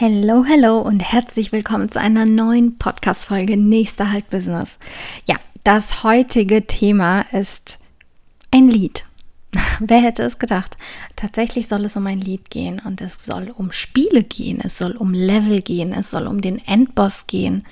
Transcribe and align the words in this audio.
Hello, 0.00 0.44
hello 0.44 0.78
und 0.78 1.00
herzlich 1.00 1.50
willkommen 1.50 1.88
zu 1.88 1.98
einer 1.98 2.24
neuen 2.24 2.78
Podcast-Folge 2.78 3.56
Nächster 3.56 4.12
Halt 4.12 4.30
Business. 4.30 4.78
Ja, 5.26 5.34
das 5.64 6.04
heutige 6.04 6.68
Thema 6.68 7.22
ist 7.32 7.80
ein 8.52 8.68
Lied. 8.68 9.04
Wer 9.80 9.98
hätte 9.98 10.22
es 10.22 10.38
gedacht? 10.38 10.76
Tatsächlich 11.16 11.66
soll 11.66 11.84
es 11.84 11.96
um 11.96 12.06
ein 12.06 12.20
Lied 12.20 12.48
gehen 12.48 12.80
und 12.84 13.00
es 13.00 13.24
soll 13.24 13.52
um 13.56 13.72
Spiele 13.72 14.22
gehen, 14.22 14.60
es 14.62 14.78
soll 14.78 14.92
um 14.92 15.14
Level 15.14 15.62
gehen, 15.62 15.92
es 15.92 16.12
soll 16.12 16.28
um 16.28 16.42
den 16.42 16.64
Endboss 16.64 17.26
gehen. 17.26 17.66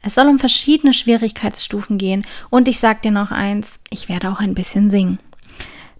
Es 0.00 0.14
soll 0.14 0.28
um 0.28 0.38
verschiedene 0.38 0.94
Schwierigkeitsstufen 0.94 1.98
gehen 1.98 2.22
und 2.48 2.68
ich 2.68 2.80
sag 2.80 3.02
dir 3.02 3.12
noch 3.12 3.30
eins, 3.30 3.80
ich 3.90 4.08
werde 4.08 4.30
auch 4.30 4.40
ein 4.40 4.54
bisschen 4.54 4.90
singen. 4.90 5.18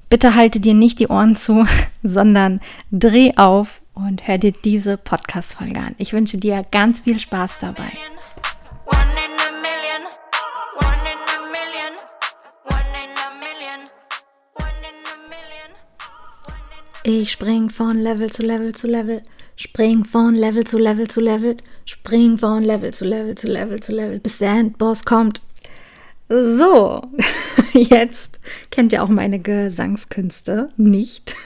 Bitte 0.09 0.35
halte 0.35 0.59
dir 0.59 0.73
nicht 0.73 1.01
die 1.01 1.09
Ohren 1.09 1.37
zu, 1.37 1.67
sondern 2.03 2.63
dreh 2.91 3.33
auf 3.37 3.83
und 3.97 4.29
hör 4.29 4.39
dir 4.39 4.53
diese 4.53 4.97
Podcast-Folge 4.97 5.81
an. 5.81 5.95
Ich 5.99 6.12
wünsche 6.12 6.39
dir 6.39 6.65
ganz 6.71 7.01
viel 7.01 7.19
Spaß 7.19 7.59
dabei. 7.61 7.91
Ich 17.09 17.30
spring 17.30 17.70
von 17.70 17.98
Level 17.98 18.30
zu 18.33 18.43
Level 18.43 18.75
zu 18.75 18.89
Level, 18.89 19.23
spring 19.55 20.05
von 20.05 20.34
Level 20.34 20.65
zu 20.65 20.77
Level 20.77 21.06
zu 21.06 21.20
Level, 21.20 21.56
spring 21.84 22.37
von 22.37 22.65
Level 22.65 22.92
zu 22.92 23.05
Level 23.05 23.37
zu 23.37 23.47
Level 23.47 23.81
zu 23.81 23.92
Level, 23.92 24.19
bis 24.19 24.39
der 24.39 24.51
Endboss 24.51 25.05
kommt. 25.05 25.41
So, 26.28 27.03
jetzt 27.73 28.41
kennt 28.73 28.92
ihr 28.92 29.05
auch 29.05 29.09
meine 29.09 29.39
Gesangskünste 29.39 30.70
nicht. 30.77 31.37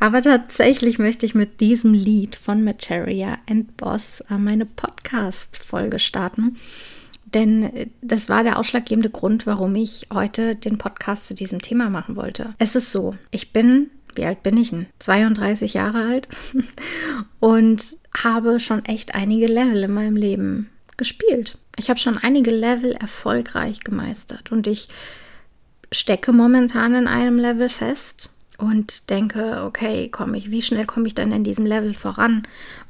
Aber 0.00 0.22
tatsächlich 0.22 0.98
möchte 0.98 1.26
ich 1.26 1.34
mit 1.34 1.60
diesem 1.60 1.92
Lied 1.92 2.36
von 2.36 2.62
Materia 2.62 3.38
and 3.48 3.76
Boss 3.76 4.20
äh, 4.30 4.38
meine 4.38 4.64
Podcast-Folge 4.64 5.98
starten. 5.98 6.56
Denn 7.34 7.64
äh, 7.64 7.86
das 8.00 8.28
war 8.28 8.42
der 8.42 8.58
ausschlaggebende 8.58 9.10
Grund, 9.10 9.46
warum 9.46 9.74
ich 9.74 10.06
heute 10.12 10.54
den 10.54 10.78
Podcast 10.78 11.26
zu 11.26 11.34
diesem 11.34 11.60
Thema 11.60 11.90
machen 11.90 12.16
wollte. 12.16 12.54
Es 12.58 12.76
ist 12.76 12.92
so, 12.92 13.16
ich 13.30 13.52
bin, 13.52 13.90
wie 14.14 14.24
alt 14.24 14.42
bin 14.42 14.56
ich 14.56 14.70
denn? 14.70 14.86
32 15.00 15.74
Jahre 15.74 16.04
alt 16.04 16.28
und 17.40 17.82
habe 18.16 18.60
schon 18.60 18.84
echt 18.84 19.14
einige 19.14 19.46
Level 19.46 19.82
in 19.82 19.92
meinem 19.92 20.16
Leben 20.16 20.70
gespielt. 20.96 21.58
Ich 21.76 21.90
habe 21.90 22.00
schon 22.00 22.18
einige 22.18 22.50
Level 22.50 22.92
erfolgreich 22.92 23.80
gemeistert 23.80 24.50
und 24.52 24.66
ich 24.66 24.88
stecke 25.92 26.32
momentan 26.32 26.94
in 26.94 27.06
einem 27.06 27.38
Level 27.38 27.68
fest 27.68 28.30
und 28.58 29.08
denke, 29.08 29.62
okay, 29.64 30.08
komme 30.08 30.36
ich, 30.36 30.50
wie 30.50 30.62
schnell 30.62 30.84
komme 30.84 31.06
ich 31.06 31.14
dann 31.14 31.30
in 31.30 31.44
diesem 31.44 31.64
Level 31.64 31.94
voran? 31.94 32.42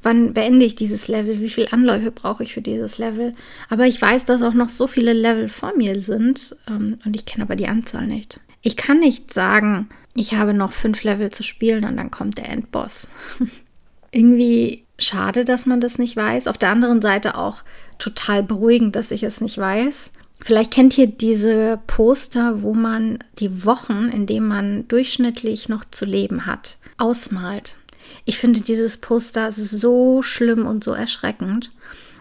Wann 0.03 0.33
beende 0.33 0.65
ich 0.65 0.75
dieses 0.75 1.09
Level? 1.09 1.41
Wie 1.41 1.51
viel 1.51 1.69
Anläufe 1.71 2.11
brauche 2.11 2.43
ich 2.43 2.55
für 2.55 2.63
dieses 2.63 2.97
Level? 2.97 3.35
Aber 3.69 3.87
ich 3.87 4.01
weiß, 4.01 4.25
dass 4.25 4.43
auch 4.43 4.55
noch 4.55 4.71
so 4.71 4.87
viele 4.87 5.13
Level 5.13 5.51
vor 5.51 5.77
mir 5.77 6.01
sind 6.01 6.57
ähm, 6.69 6.99
und 7.05 7.15
ich 7.15 7.27
kenne 7.27 7.45
aber 7.45 7.55
die 7.55 7.69
Anzahl 7.69 8.07
nicht. 8.07 8.41
Ich 8.63 8.77
kann 8.77 8.99
nicht 8.99 9.33
sagen, 9.33 9.89
ich 10.15 10.35
habe 10.35 10.55
noch 10.55 10.73
fünf 10.73 11.05
Level 11.05 11.31
zu 11.31 11.43
spielen 11.43 11.85
und 11.85 11.99
dann 11.99 12.11
kommt 12.11 12.39
der 12.39 12.49
Endboss. 12.49 13.09
Irgendwie 14.11 14.85
schade, 14.99 15.45
dass 15.45 15.67
man 15.67 15.83
das 15.83 15.99
nicht 15.99 16.17
weiß. 16.17 16.49
Auf 16.49 16.57
der 16.57 16.71
anderen 16.71 17.03
Seite 17.03 17.37
auch 17.37 17.63
total 17.99 18.43
beruhigend, 18.43 18.97
dass 18.97 19.11
ich 19.11 19.23
es 19.23 19.43
nicht 19.43 19.59
weiß. 19.59 20.13
Vielleicht 20.41 20.73
kennt 20.73 20.97
ihr 20.97 21.09
diese 21.09 21.81
Poster, 21.87 22.63
wo 22.63 22.73
man 22.73 23.19
die 23.39 23.65
Wochen, 23.65 24.09
in 24.09 24.27
denen 24.27 24.47
man 24.47 24.89
durchschnittlich 24.89 25.69
noch 25.69 25.85
zu 25.85 26.05
leben 26.05 26.47
hat, 26.47 26.79
ausmalt. 26.97 27.77
Ich 28.25 28.39
finde 28.39 28.61
dieses 28.61 28.97
Poster 28.97 29.53
so 29.53 30.23
schlimm 30.23 30.67
und 30.67 30.85
so 30.85 30.93
erschreckend. 30.93 31.71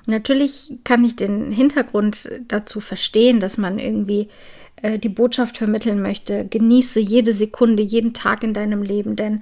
Natürlich 0.06 0.74
kann 0.84 1.04
ich 1.04 1.16
den 1.16 1.52
Hintergrund 1.52 2.30
dazu 2.48 2.80
verstehen, 2.80 3.40
dass 3.40 3.58
man 3.58 3.78
irgendwie 3.78 4.30
äh, 4.82 5.00
die 5.00 5.10
Botschaft 5.10 5.58
vermitteln 5.58 6.02
möchte, 6.02 6.46
genieße 6.46 7.00
jede 7.00 7.34
Sekunde, 7.34 7.82
jeden 7.82 8.14
Tag 8.14 8.44
in 8.44 8.54
deinem 8.54 8.84
Leben. 8.84 9.16
Denn 9.16 9.42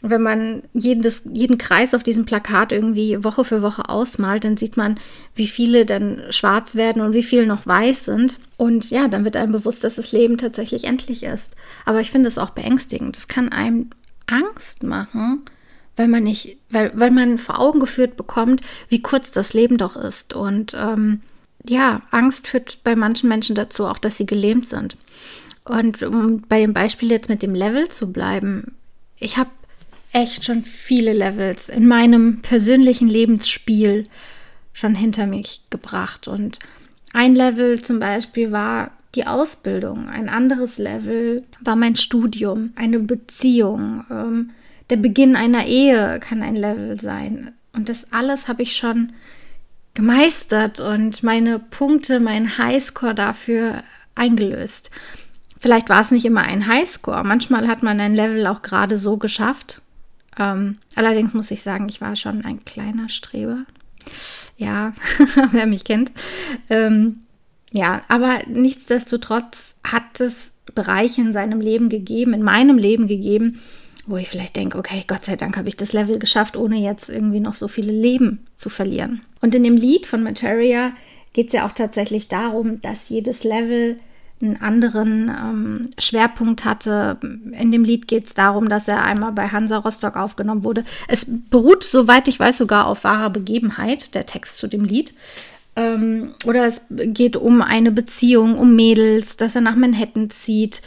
wenn 0.00 0.22
man 0.22 0.62
jedes, 0.72 1.22
jeden 1.32 1.56
Kreis 1.58 1.94
auf 1.94 2.02
diesem 2.02 2.24
Plakat 2.24 2.72
irgendwie 2.72 3.22
Woche 3.22 3.44
für 3.44 3.62
Woche 3.62 3.88
ausmalt, 3.88 4.44
dann 4.44 4.56
sieht 4.56 4.76
man, 4.76 4.98
wie 5.34 5.46
viele 5.46 5.86
dann 5.86 6.22
schwarz 6.30 6.74
werden 6.74 7.00
und 7.00 7.12
wie 7.12 7.22
viele 7.22 7.46
noch 7.46 7.66
weiß 7.66 8.06
sind. 8.06 8.40
Und 8.56 8.90
ja, 8.90 9.06
dann 9.06 9.24
wird 9.24 9.36
einem 9.36 9.52
bewusst, 9.52 9.84
dass 9.84 9.96
das 9.96 10.12
Leben 10.12 10.36
tatsächlich 10.36 10.84
endlich 10.84 11.22
ist. 11.22 11.54
Aber 11.84 12.00
ich 12.00 12.10
finde 12.10 12.28
es 12.28 12.38
auch 12.38 12.50
beängstigend. 12.50 13.16
Das 13.16 13.28
kann 13.28 13.50
einem 13.50 13.90
Angst 14.26 14.82
machen, 14.82 15.42
weil 15.96 16.08
man 16.08 16.24
nicht, 16.24 16.58
weil, 16.70 16.90
weil 16.94 17.10
man 17.12 17.38
vor 17.38 17.60
Augen 17.60 17.78
geführt 17.78 18.16
bekommt, 18.16 18.62
wie 18.88 19.02
kurz 19.02 19.30
das 19.30 19.52
Leben 19.52 19.78
doch 19.78 19.96
ist. 19.96 20.34
Und 20.34 20.74
ähm, 20.74 21.20
ja, 21.68 22.02
Angst 22.10 22.48
führt 22.48 22.82
bei 22.84 22.96
manchen 22.96 23.28
Menschen 23.28 23.54
dazu 23.54 23.86
auch, 23.86 23.98
dass 23.98 24.18
sie 24.18 24.26
gelähmt 24.26 24.66
sind. 24.66 24.96
Und 25.64 26.02
um 26.02 26.42
bei 26.48 26.60
dem 26.60 26.72
Beispiel 26.72 27.10
jetzt 27.10 27.28
mit 27.28 27.42
dem 27.42 27.54
Level 27.54 27.88
zu 27.88 28.12
bleiben, 28.12 28.74
ich 29.18 29.36
habe 29.36 29.50
echt 30.12 30.44
schon 30.44 30.64
viele 30.64 31.12
Levels 31.12 31.68
in 31.68 31.86
meinem 31.86 32.40
persönlichen 32.42 33.08
Lebensspiel 33.08 34.06
schon 34.72 34.94
hinter 34.94 35.26
mich 35.26 35.62
gebracht. 35.70 36.28
Und 36.28 36.58
ein 37.12 37.34
Level 37.34 37.80
zum 37.82 37.98
Beispiel 37.98 38.50
war 38.50 38.90
die 39.14 39.26
Ausbildung, 39.26 40.08
ein 40.08 40.28
anderes 40.28 40.78
Level 40.78 41.44
war 41.60 41.76
mein 41.76 41.96
Studium, 41.96 42.72
eine 42.76 42.98
Beziehung, 42.98 44.04
ähm, 44.10 44.50
der 44.88 44.96
Beginn 44.96 45.36
einer 45.36 45.66
Ehe 45.66 46.18
kann 46.20 46.42
ein 46.42 46.56
Level 46.56 46.98
sein. 46.98 47.52
Und 47.72 47.88
das 47.88 48.12
alles 48.12 48.48
habe 48.48 48.62
ich 48.62 48.76
schon 48.76 49.12
gemeistert 49.94 50.80
und 50.80 51.22
meine 51.22 51.58
Punkte, 51.58 52.20
mein 52.20 52.58
Highscore 52.58 53.14
dafür 53.14 53.82
eingelöst. 54.14 54.90
Vielleicht 55.58 55.88
war 55.88 56.00
es 56.00 56.10
nicht 56.10 56.24
immer 56.24 56.42
ein 56.42 56.66
Highscore. 56.66 57.24
Manchmal 57.24 57.68
hat 57.68 57.82
man 57.82 58.00
ein 58.00 58.14
Level 58.14 58.46
auch 58.46 58.62
gerade 58.62 58.96
so 58.96 59.16
geschafft. 59.16 59.80
Ähm, 60.38 60.78
allerdings 60.94 61.34
muss 61.34 61.50
ich 61.50 61.62
sagen, 61.62 61.88
ich 61.88 62.00
war 62.00 62.16
schon 62.16 62.44
ein 62.44 62.64
kleiner 62.64 63.08
Streber. 63.08 63.64
Ja, 64.56 64.94
wer 65.52 65.66
mich 65.66 65.84
kennt. 65.84 66.10
Ähm, 66.68 67.20
ja, 67.70 68.02
aber 68.08 68.40
nichtsdestotrotz 68.48 69.74
hat 69.84 70.20
es 70.20 70.52
Bereiche 70.74 71.20
in 71.20 71.32
seinem 71.32 71.60
Leben 71.60 71.88
gegeben, 71.88 72.34
in 72.34 72.42
meinem 72.42 72.78
Leben 72.78 73.08
gegeben, 73.08 73.60
wo 74.06 74.16
ich 74.16 74.28
vielleicht 74.28 74.56
denke, 74.56 74.78
okay, 74.78 75.04
Gott 75.06 75.24
sei 75.24 75.36
Dank 75.36 75.56
habe 75.56 75.68
ich 75.68 75.76
das 75.76 75.92
Level 75.92 76.18
geschafft, 76.18 76.56
ohne 76.56 76.76
jetzt 76.76 77.08
irgendwie 77.08 77.40
noch 77.40 77.54
so 77.54 77.68
viele 77.68 77.92
Leben 77.92 78.40
zu 78.56 78.68
verlieren. 78.68 79.22
Und 79.40 79.54
in 79.54 79.62
dem 79.62 79.76
Lied 79.76 80.06
von 80.06 80.22
Materia 80.22 80.92
geht 81.32 81.48
es 81.48 81.52
ja 81.52 81.66
auch 81.66 81.72
tatsächlich 81.72 82.28
darum, 82.28 82.80
dass 82.80 83.08
jedes 83.08 83.44
Level 83.44 83.98
einen 84.42 84.60
anderen 84.60 85.28
ähm, 85.28 85.90
Schwerpunkt 85.98 86.64
hatte. 86.64 87.18
In 87.22 87.70
dem 87.70 87.84
Lied 87.84 88.08
geht 88.08 88.26
es 88.26 88.34
darum, 88.34 88.68
dass 88.68 88.88
er 88.88 89.04
einmal 89.04 89.32
bei 89.32 89.48
Hansa 89.48 89.78
Rostock 89.78 90.16
aufgenommen 90.16 90.64
wurde. 90.64 90.84
Es 91.06 91.26
beruht, 91.28 91.84
soweit 91.84 92.26
ich 92.26 92.40
weiß, 92.40 92.58
sogar 92.58 92.86
auf 92.86 93.04
wahrer 93.04 93.30
Begebenheit, 93.30 94.14
der 94.14 94.26
Text 94.26 94.58
zu 94.58 94.66
dem 94.66 94.84
Lied. 94.84 95.14
Ähm, 95.76 96.32
oder 96.44 96.66
es 96.66 96.82
geht 96.88 97.36
um 97.36 97.62
eine 97.62 97.92
Beziehung, 97.92 98.58
um 98.58 98.74
Mädels, 98.74 99.36
dass 99.36 99.54
er 99.54 99.62
nach 99.62 99.76
Manhattan 99.76 100.28
zieht. 100.28 100.82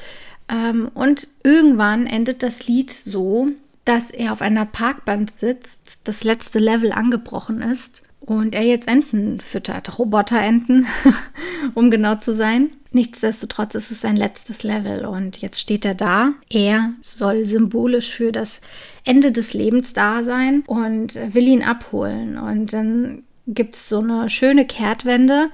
Ähm, 0.50 0.90
und 0.94 1.28
irgendwann 1.44 2.08
endet 2.08 2.44
das 2.44 2.68
Lied 2.68 2.92
so, 2.92 3.50
dass 3.84 4.12
er 4.12 4.34
auf 4.34 4.42
einer 4.42 4.66
Parkbank 4.66 5.30
sitzt, 5.36 6.02
das 6.06 6.24
letzte 6.24 6.60
Level 6.60 6.92
angebrochen 6.92 7.62
ist 7.62 8.02
und 8.20 8.56
er 8.56 8.64
jetzt 8.64 8.88
Enten 8.88 9.40
füttert, 9.40 10.00
Roboterenten, 10.00 10.88
um 11.76 11.92
genau 11.92 12.16
zu 12.16 12.36
sein. 12.36 12.72
Nichtsdestotrotz 12.92 13.76
ist 13.76 13.92
es 13.92 14.02
sein 14.02 14.16
letztes 14.16 14.64
Level 14.64 15.06
und 15.06 15.38
jetzt 15.38 15.60
steht 15.60 15.86
er 15.86 15.96
da. 15.96 16.32
Er 16.50 16.94
soll 17.02 17.46
symbolisch 17.46 18.12
für 18.14 18.32
das 18.32 18.62
Ende 19.04 19.32
des 19.32 19.54
Lebens 19.54 19.94
da 19.94 20.24
sein 20.24 20.64
und 20.66 21.16
will 21.34 21.48
ihn 21.48 21.62
abholen. 21.62 22.38
Und 22.38 22.74
dann 22.74 23.24
gibt 23.48 23.76
es 23.76 23.90
so 23.90 24.00
eine 24.00 24.30
schöne 24.30 24.66
Kehrtwende 24.66 25.50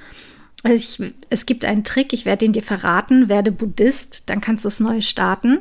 ich, 0.63 1.00
es 1.30 1.46
gibt 1.46 1.66
einen 1.66 1.84
Trick, 1.84 2.13
ich 2.13 2.25
werde 2.25 2.46
ihn 2.46 2.54
dir 2.54 2.63
verraten, 2.63 3.30
werde 3.30 3.52
Buddhist, 3.52 4.24
dann 4.30 4.42
kannst 4.42 4.66
du 4.66 4.69
es 4.69 4.80
neu 4.80 5.02
starten. 5.02 5.60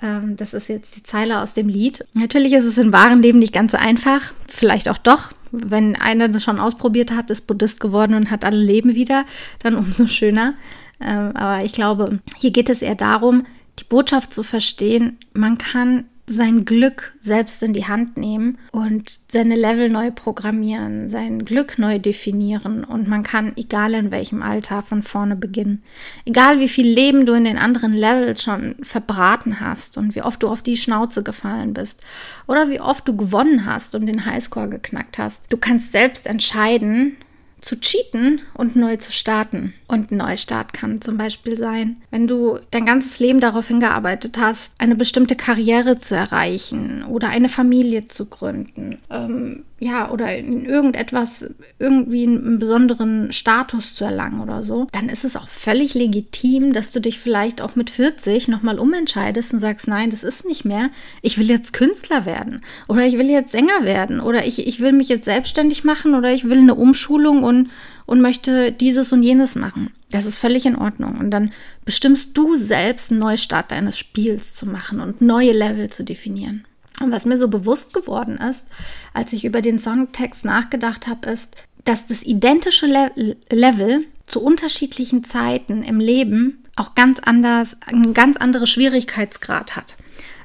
Ähm, 0.00 0.36
das 0.36 0.54
ist 0.54 0.68
jetzt 0.68 0.96
die 0.96 1.02
Zeile 1.02 1.40
aus 1.40 1.54
dem 1.54 1.68
Lied. 1.68 2.06
Natürlich 2.14 2.52
ist 2.52 2.64
es 2.64 2.78
im 2.78 2.92
wahren 2.92 3.22
Leben 3.22 3.38
nicht 3.38 3.52
ganz 3.52 3.72
so 3.72 3.78
einfach, 3.78 4.32
vielleicht 4.48 4.88
auch 4.88 4.98
doch. 4.98 5.32
Wenn 5.50 5.96
einer 5.96 6.28
das 6.28 6.44
schon 6.44 6.60
ausprobiert 6.60 7.10
hat, 7.10 7.30
ist 7.30 7.46
Buddhist 7.46 7.80
geworden 7.80 8.14
und 8.14 8.30
hat 8.30 8.44
alle 8.44 8.62
Leben 8.62 8.94
wieder, 8.94 9.24
dann 9.60 9.76
umso 9.76 10.06
schöner. 10.06 10.54
Ähm, 11.00 11.36
aber 11.36 11.64
ich 11.64 11.72
glaube, 11.72 12.20
hier 12.38 12.52
geht 12.52 12.70
es 12.70 12.82
eher 12.82 12.94
darum, 12.94 13.46
die 13.78 13.84
Botschaft 13.84 14.32
zu 14.32 14.42
verstehen, 14.42 15.18
man 15.34 15.58
kann 15.58 16.04
sein 16.32 16.64
Glück 16.64 17.14
selbst 17.20 17.62
in 17.62 17.72
die 17.72 17.86
Hand 17.86 18.16
nehmen 18.16 18.58
und 18.70 19.20
seine 19.28 19.56
Level 19.56 19.88
neu 19.88 20.10
programmieren, 20.10 21.10
sein 21.10 21.44
Glück 21.44 21.78
neu 21.78 21.98
definieren 21.98 22.84
und 22.84 23.08
man 23.08 23.22
kann, 23.22 23.52
egal 23.56 23.94
in 23.94 24.10
welchem 24.10 24.42
Alter, 24.42 24.82
von 24.82 25.02
vorne 25.02 25.36
beginnen. 25.36 25.82
Egal 26.24 26.58
wie 26.58 26.68
viel 26.68 26.86
Leben 26.86 27.26
du 27.26 27.34
in 27.34 27.44
den 27.44 27.58
anderen 27.58 27.92
Levels 27.92 28.42
schon 28.42 28.74
verbraten 28.82 29.60
hast 29.60 29.96
und 29.96 30.14
wie 30.14 30.22
oft 30.22 30.42
du 30.42 30.48
auf 30.48 30.62
die 30.62 30.76
Schnauze 30.76 31.22
gefallen 31.22 31.74
bist 31.74 32.02
oder 32.46 32.68
wie 32.68 32.80
oft 32.80 33.06
du 33.06 33.16
gewonnen 33.16 33.66
hast 33.66 33.94
und 33.94 34.06
den 34.06 34.24
Highscore 34.24 34.68
geknackt 34.68 35.18
hast. 35.18 35.42
Du 35.50 35.56
kannst 35.56 35.92
selbst 35.92 36.26
entscheiden, 36.26 37.16
zu 37.62 37.80
cheaten 37.80 38.42
und 38.54 38.76
neu 38.76 38.96
zu 38.96 39.12
starten. 39.12 39.72
Und 39.88 40.10
ein 40.10 40.18
Neustart 40.18 40.72
kann 40.72 41.00
zum 41.00 41.16
Beispiel 41.16 41.56
sein, 41.56 41.96
wenn 42.10 42.26
du 42.26 42.58
dein 42.70 42.84
ganzes 42.84 43.18
Leben 43.20 43.40
darauf 43.40 43.68
hingearbeitet 43.68 44.36
hast, 44.38 44.74
eine 44.78 44.96
bestimmte 44.96 45.36
Karriere 45.36 45.98
zu 45.98 46.14
erreichen 46.14 47.04
oder 47.04 47.28
eine 47.28 47.48
Familie 47.48 48.06
zu 48.06 48.26
gründen. 48.26 48.98
Ähm, 49.10 49.64
ja, 49.82 50.12
oder 50.12 50.36
in 50.36 50.64
irgendetwas, 50.64 51.52
irgendwie 51.80 52.22
einen 52.22 52.60
besonderen 52.60 53.32
Status 53.32 53.96
zu 53.96 54.04
erlangen 54.04 54.40
oder 54.40 54.62
so, 54.62 54.86
dann 54.92 55.08
ist 55.08 55.24
es 55.24 55.36
auch 55.36 55.48
völlig 55.48 55.94
legitim, 55.94 56.72
dass 56.72 56.92
du 56.92 57.00
dich 57.00 57.18
vielleicht 57.18 57.60
auch 57.60 57.74
mit 57.74 57.90
40 57.90 58.46
nochmal 58.46 58.78
umentscheidest 58.78 59.52
und 59.52 59.58
sagst, 59.58 59.88
nein, 59.88 60.10
das 60.10 60.22
ist 60.22 60.46
nicht 60.46 60.64
mehr. 60.64 60.90
Ich 61.20 61.36
will 61.36 61.50
jetzt 61.50 61.72
Künstler 61.72 62.26
werden 62.26 62.62
oder 62.86 63.04
ich 63.04 63.18
will 63.18 63.28
jetzt 63.28 63.50
Sänger 63.50 63.82
werden 63.84 64.20
oder 64.20 64.46
ich, 64.46 64.68
ich 64.68 64.78
will 64.78 64.92
mich 64.92 65.08
jetzt 65.08 65.24
selbstständig 65.24 65.82
machen 65.82 66.14
oder 66.14 66.32
ich 66.32 66.48
will 66.48 66.58
eine 66.58 66.76
Umschulung 66.76 67.42
und, 67.42 67.51
und 68.06 68.20
möchte 68.20 68.72
dieses 68.72 69.12
und 69.12 69.22
jenes 69.22 69.54
machen. 69.54 69.90
Das 70.10 70.26
ist 70.26 70.36
völlig 70.36 70.66
in 70.66 70.76
Ordnung. 70.76 71.18
Und 71.18 71.30
dann 71.30 71.52
bestimmst 71.84 72.36
du 72.36 72.56
selbst 72.56 73.10
einen 73.10 73.20
Neustart 73.20 73.70
deines 73.70 73.98
Spiels 73.98 74.54
zu 74.54 74.66
machen 74.66 75.00
und 75.00 75.20
neue 75.20 75.52
Level 75.52 75.90
zu 75.90 76.04
definieren. 76.04 76.64
Und 77.00 77.10
was 77.12 77.24
mir 77.24 77.38
so 77.38 77.48
bewusst 77.48 77.94
geworden 77.94 78.38
ist, 78.38 78.66
als 79.14 79.32
ich 79.32 79.44
über 79.44 79.62
den 79.62 79.78
Songtext 79.78 80.44
nachgedacht 80.44 81.06
habe, 81.06 81.30
ist, 81.30 81.56
dass 81.84 82.06
das 82.06 82.22
identische 82.22 82.86
Le 82.86 83.36
Level 83.50 84.04
zu 84.26 84.40
unterschiedlichen 84.40 85.24
Zeiten 85.24 85.82
im 85.82 85.98
Leben 85.98 86.64
auch 86.76 86.94
ganz 86.94 87.18
anders, 87.20 87.76
einen 87.86 88.14
ganz 88.14 88.36
anderen 88.36 88.66
Schwierigkeitsgrad 88.66 89.76
hat. 89.76 89.96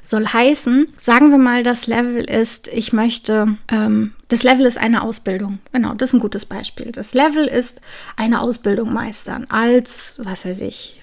Soll 0.02 0.26
heißen, 0.26 0.88
sagen 1.00 1.30
wir 1.30 1.38
mal, 1.38 1.62
das 1.62 1.86
Level 1.86 2.24
ist, 2.24 2.68
ich 2.68 2.92
möchte, 2.92 3.56
ähm, 3.70 4.14
das 4.28 4.42
Level 4.42 4.66
ist 4.66 4.78
eine 4.78 5.02
Ausbildung. 5.02 5.58
Genau, 5.72 5.94
das 5.94 6.10
ist 6.10 6.14
ein 6.14 6.20
gutes 6.20 6.44
Beispiel. 6.44 6.92
Das 6.92 7.14
Level 7.14 7.46
ist 7.46 7.80
eine 8.16 8.40
Ausbildung 8.40 8.92
meistern 8.92 9.46
als, 9.48 10.16
was 10.18 10.44
weiß 10.44 10.60
ich, 10.60 10.98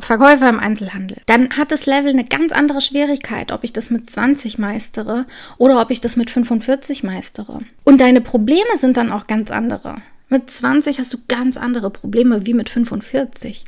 Verkäufer 0.00 0.48
im 0.48 0.58
Einzelhandel, 0.58 1.18
dann 1.26 1.56
hat 1.56 1.72
das 1.72 1.86
Level 1.86 2.10
eine 2.10 2.24
ganz 2.24 2.52
andere 2.52 2.80
Schwierigkeit, 2.80 3.52
ob 3.52 3.64
ich 3.64 3.72
das 3.72 3.90
mit 3.90 4.08
20 4.08 4.58
meistere 4.58 5.24
oder 5.56 5.80
ob 5.80 5.90
ich 5.90 6.00
das 6.00 6.16
mit 6.16 6.30
45 6.30 7.04
meistere. 7.04 7.60
Und 7.84 8.00
deine 8.00 8.20
Probleme 8.20 8.76
sind 8.76 8.96
dann 8.96 9.10
auch 9.10 9.26
ganz 9.26 9.50
andere. 9.50 9.96
Mit 10.28 10.50
20 10.50 10.98
hast 10.98 11.14
du 11.14 11.18
ganz 11.26 11.56
andere 11.56 11.88
Probleme 11.90 12.44
wie 12.44 12.52
mit 12.52 12.68
45. 12.68 13.64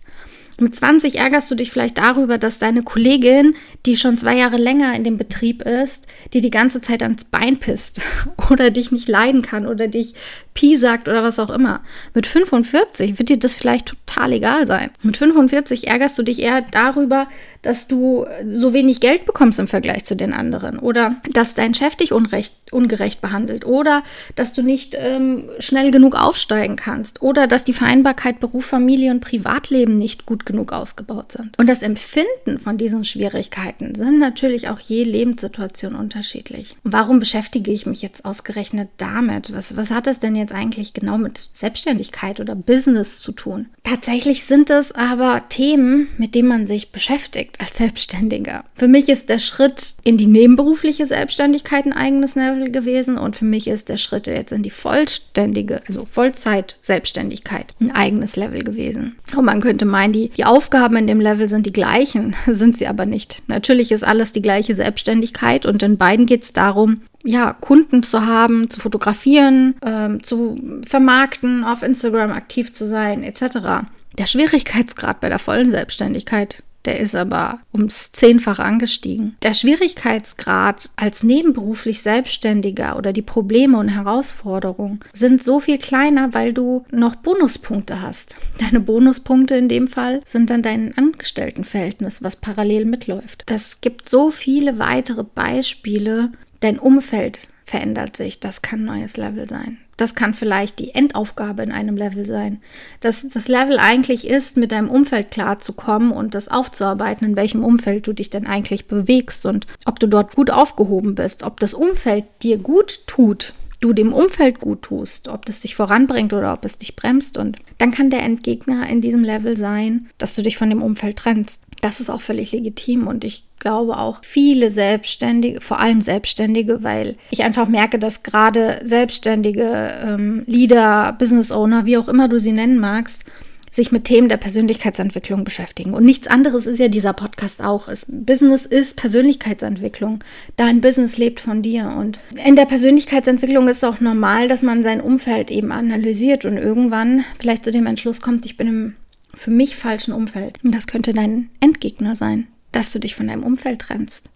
Mit 0.61 0.75
20 0.75 1.19
ärgerst 1.19 1.51
du 1.51 1.55
dich 1.55 1.73
vielleicht 1.73 1.97
darüber, 1.97 2.37
dass 2.37 2.59
deine 2.59 2.83
Kollegin, 2.83 3.55
die 3.87 3.97
schon 3.97 4.19
zwei 4.19 4.37
Jahre 4.37 4.59
länger 4.59 4.95
in 4.95 5.05
dem 5.05 5.17
Betrieb 5.17 5.63
ist, 5.63 6.07
die 6.35 6.43
die 6.43 6.51
ganze 6.51 6.83
Zeit 6.83 7.03
ans 7.03 7.25
Bein 7.25 7.57
pisst 7.57 8.03
oder 8.51 8.71
dich 8.71 8.93
nicht 8.93 9.09
leiden 9.09 9.41
kann 9.41 9.67
oder 9.67 9.89
dich 9.89 10.15
Pi 10.53 10.77
sagt 10.77 11.09
oder 11.09 11.23
was 11.23 11.39
auch 11.39 11.49
immer. 11.49 11.81
Mit 12.13 12.27
45 12.27 13.19
wird 13.19 13.31
dir 13.31 13.39
das 13.39 13.55
vielleicht 13.55 13.87
total 13.87 14.33
egal 14.33 14.67
sein. 14.67 14.91
Mit 15.03 15.17
45 15.17 15.87
ärgerst 15.87 16.19
du 16.19 16.23
dich 16.23 16.41
eher 16.41 16.61
darüber, 16.61 17.29
dass 17.63 17.89
du 17.89 18.27
so 18.47 18.75
wenig 18.75 19.01
Geld 19.01 19.25
bekommst 19.25 19.59
im 19.59 19.69
Vergleich 19.69 20.05
zu 20.05 20.17
den 20.17 20.33
anderen 20.33 20.79
oder 20.79 21.17
dass 21.33 21.55
dein 21.55 21.75
Chef 21.75 21.95
dich 21.95 22.13
unrecht, 22.13 22.55
ungerecht 22.71 23.21
behandelt 23.21 23.65
oder 23.65 24.03
dass 24.35 24.53
du 24.53 24.63
nicht 24.63 24.97
ähm, 24.99 25.45
schnell 25.61 25.91
genug 25.91 26.15
aufsteigen 26.15 26.77
kannst 26.77 27.23
oder 27.23 27.47
dass 27.47 27.65
die 27.65 27.73
Vereinbarkeit 27.73 28.41
Beruf, 28.41 28.67
Familie 28.67 29.13
und 29.13 29.21
Privatleben 29.21 29.97
nicht 29.97 30.27
gut 30.27 30.45
genug 30.51 30.73
ausgebaut 30.73 31.33
sind. 31.33 31.57
Und 31.59 31.69
das 31.69 31.83
Empfinden 31.83 32.59
von 32.59 32.77
diesen 32.77 33.05
Schwierigkeiten 33.05 33.95
sind 33.95 34.19
natürlich 34.19 34.69
auch 34.69 34.81
je 34.81 35.05
Lebenssituation 35.05 35.95
unterschiedlich. 35.95 36.77
Warum 36.83 37.21
beschäftige 37.21 37.71
ich 37.71 37.87
mich 37.87 38.03
jetzt 38.03 38.25
ausgerechnet 38.25 38.89
damit? 38.97 39.53
Was, 39.53 39.77
was 39.77 39.91
hat 39.91 40.07
es 40.07 40.19
denn 40.19 40.35
jetzt 40.35 40.53
eigentlich 40.53 40.93
genau 40.93 41.19
mit 41.19 41.39
Selbstständigkeit 41.53 42.41
oder 42.41 42.55
Business 42.55 43.21
zu 43.21 43.33
tun? 43.33 43.67
Tatsächlich 43.85 44.45
sind 44.45 44.71
es 44.71 44.93
aber 44.93 45.43
Themen, 45.49 46.09
mit 46.19 46.35
denen 46.35 46.49
man 46.49 46.67
sich 46.67 46.91
beschäftigt 46.91 47.61
als 47.61 47.77
Selbstständiger. 47.77 48.65
Für 48.75 48.89
mich 48.89 49.09
ist 49.09 49.29
der 49.29 49.39
Schritt 49.39 49.95
in 50.05 50.17
die 50.17 50.27
nebenberufliche 50.27 51.07
Selbstständigkeit 51.07 51.87
ein 51.87 51.93
eigenes 51.93 52.35
Level 52.35 52.71
gewesen 52.71 53.19
und 53.19 53.37
für 53.37 53.45
mich 53.45 53.69
ist 53.69 53.89
der 53.89 53.97
Schritt 53.97 54.27
jetzt 54.27 54.53
in 54.53 54.63
die 54.63 54.71
vollständige, 54.71 55.83
also 55.87 56.07
Vollzeit-Selbstständigkeit 56.11 57.75
ein 57.81 57.91
eigenes 57.93 58.37
Level 58.37 58.65
gewesen. 58.65 59.17
Und 59.37 59.45
man 59.45 59.61
könnte 59.61 59.85
meinen, 59.85 60.13
die, 60.13 60.30
die 60.37 60.45
Aufgaben 60.45 60.97
in 60.97 61.07
dem 61.07 61.21
Level 61.21 61.49
sind 61.49 61.67
die 61.67 61.73
gleichen, 61.73 62.35
sind 62.47 62.77
sie 62.77 62.87
aber 62.87 63.05
nicht. 63.05 63.43
Natürlich 63.47 63.93
ist 63.93 64.05
alles 64.05 64.33
die 64.33 64.43
gleiche 64.43 64.77
Selbstständigkeit 64.77 65.67
und 65.67 65.83
in 65.83 65.97
beiden 65.97 66.27
geht 66.27 66.43
es 66.43 66.53
darum, 66.53 67.03
ja, 67.23 67.53
Kunden 67.53 68.03
zu 68.03 68.27
haben, 68.27 68.71
zu 68.71 68.81
fotografieren, 68.81 69.75
ähm, 69.85 70.23
zu 70.23 70.57
vermarkten, 70.87 71.65
auf 71.65 71.83
Instagram 71.83 72.33
aktiv 72.33 72.73
zu 72.73 72.87
sein, 72.87 73.23
etc. 73.23 73.87
Der 74.19 74.27
Schwierigkeitsgrad 74.27 75.21
bei 75.21 75.29
der 75.29 75.39
vollen 75.39 75.71
Selbstständigkeit, 75.71 76.63
der 76.85 77.01
ist 77.01 77.15
aber 77.15 77.61
ums 77.73 78.13
Zehnfache 78.13 78.63
angestiegen. 78.63 79.37
Der 79.43 79.55
Schwierigkeitsgrad 79.55 80.91
als 80.97 81.23
nebenberuflich 81.23 82.03
Selbstständiger 82.03 82.97
oder 82.97 83.13
die 83.13 83.23
Probleme 83.23 83.79
und 83.79 83.89
Herausforderungen 83.89 85.01
sind 85.13 85.43
so 85.43 85.61
viel 85.61 85.79
kleiner, 85.79 86.35
weil 86.35 86.53
du 86.53 86.85
noch 86.91 87.17
Bonuspunkte 87.17 88.01
hast. 88.01 88.37
Deine 88.59 88.81
Bonuspunkte 88.81 89.57
in 89.57 89.69
dem 89.69 89.89
Fall 89.89 90.23
sind 90.25 90.51
dann 90.51 90.63
dein 90.63 90.97
Angestelltenverhältnis, 90.97 92.23
was 92.23 92.37
parallel 92.37 92.85
mitläuft. 92.85 93.45
Das 93.47 93.81
gibt 93.81 94.09
so 94.09 94.31
viele 94.31 94.79
weitere 94.79 95.25
Beispiele, 95.25 96.31
Dein 96.61 96.79
Umfeld 96.79 97.49
verändert 97.65 98.17
sich. 98.17 98.39
Das 98.39 98.63
kann 98.63 98.81
ein 98.81 98.85
neues 98.85 99.17
Level 99.17 99.49
sein. 99.49 99.79
Das 100.01 100.15
kann 100.15 100.33
vielleicht 100.33 100.79
die 100.79 100.95
Endaufgabe 100.95 101.63
in 101.63 101.73
einem 101.73 101.97
Level 101.97 102.25
sein. 102.25 102.63
Dass 103.01 103.29
das 103.29 103.49
Level 103.49 103.79
eigentlich 103.79 104.27
ist, 104.27 104.57
mit 104.57 104.73
deinem 104.73 104.89
Umfeld 104.89 105.31
klarzukommen 105.31 106.11
und 106.11 106.35
das 106.35 106.49
aufzuarbeiten, 106.49 107.27
in 107.27 107.37
welchem 107.37 107.63
Umfeld 107.63 108.07
du 108.07 108.15
dich 108.15 108.31
denn 108.31 108.47
eigentlich 108.47 108.87
bewegst 108.87 109.45
und 109.45 109.67
ob 109.85 110.01
du 110.01 110.07
dort 110.07 110.35
gut 110.35 110.51
aufgehoben 110.51 111.15
bist, 111.15 111.43
ob 111.43 111.61
das 111.61 111.75
Umfeld 111.75 112.25
dir 112.43 112.57
gut 112.57 113.07
tut, 113.07 113.53
du 113.81 113.93
dem 113.93 114.13
Umfeld 114.13 114.61
gut 114.61 114.83
tust, 114.83 115.29
ob 115.29 115.45
das 115.47 115.61
dich 115.61 115.75
voranbringt 115.75 116.33
oder 116.33 116.53
ob 116.53 116.65
es 116.65 116.79
dich 116.79 116.97
bremst. 116.97 117.37
Und 117.37 117.59
dann 117.79 117.91
kann 117.91 118.09
der 118.09 118.23
Endgegner 118.23 118.89
in 118.89 119.01
diesem 119.01 119.25
Level 119.25 119.57
sein, 119.57 120.09
dass 120.17 120.35
du 120.35 120.43
dich 120.43 120.57
von 120.57 120.71
dem 120.71 120.83
Umfeld 120.83 121.17
trennst. 121.17 121.63
Das 121.81 122.01
ist 122.01 122.11
auch 122.11 122.21
völlig 122.21 122.53
legitim 122.53 123.07
und 123.07 123.25
ich 123.25 123.45
glaube 123.59 123.99
auch 123.99 124.21
viele 124.23 124.71
Selbstständige, 124.71 125.61
vor 125.61 125.81
allem 125.81 126.01
Selbstständige, 126.01 126.83
weil 126.83 127.17
ich 127.31 127.43
einfach 127.43 127.69
merke, 127.69 127.99
dass 127.99 128.23
gerade 128.23 128.81
Selbstständige, 128.83 129.95
ähm, 130.05 130.43
Leader, 130.47 131.17
Business 131.19 131.51
Owner, 131.51 131.87
wie 131.87 131.97
auch 131.97 132.09
immer 132.09 132.29
du 132.29 132.39
sie 132.39 132.53
nennen 132.53 132.79
magst, 132.81 133.25
sich 133.71 133.93
mit 133.93 134.05
Themen 134.05 134.29
der 134.29 134.37
Persönlichkeitsentwicklung 134.37 135.45
beschäftigen. 135.45 135.95
Und 135.95 136.05
nichts 136.05 136.27
anderes 136.27 136.67
ist 136.67 136.81
ja 136.81 136.89
dieser 136.89 137.13
Podcast 137.13 137.63
auch. 137.63 137.89
Es, 137.89 138.07
Business 138.09 138.67
ist 138.67 138.97
Persönlichkeitsentwicklung. 138.97 140.25
Dein 140.57 140.81
Business 140.81 141.19
lebt 141.19 141.41
von 141.41 141.63
dir. 141.63 141.95
Und 141.97 142.19
in 142.45 142.57
der 142.57 142.65
Persönlichkeitsentwicklung 142.65 143.69
ist 143.69 143.79
es 143.79 143.85
auch 143.85 144.01
normal, 144.01 144.49
dass 144.49 144.63
man 144.63 144.83
sein 144.83 145.01
Umfeld 145.01 145.51
eben 145.51 145.71
analysiert 145.71 146.45
und 146.45 146.57
irgendwann 146.57 147.25
vielleicht 147.39 147.65
zu 147.65 147.71
dem 147.71 147.87
Entschluss 147.87 148.21
kommt, 148.21 148.45
ich 148.45 148.57
bin 148.57 148.69
im 148.69 148.95
für 149.35 149.51
mich 149.51 149.77
falschen 149.77 150.13
Umfeld. 150.13 150.59
Und 150.63 150.75
das 150.75 150.87
könnte 150.87 151.13
dein 151.13 151.51
Endgegner 151.61 152.15
sein, 152.15 152.47
dass 152.73 152.93
du 152.93 152.99
dich 152.99 153.15
von 153.15 153.29
deinem 153.29 153.43
Umfeld 153.43 153.81
trennst. 153.81 154.31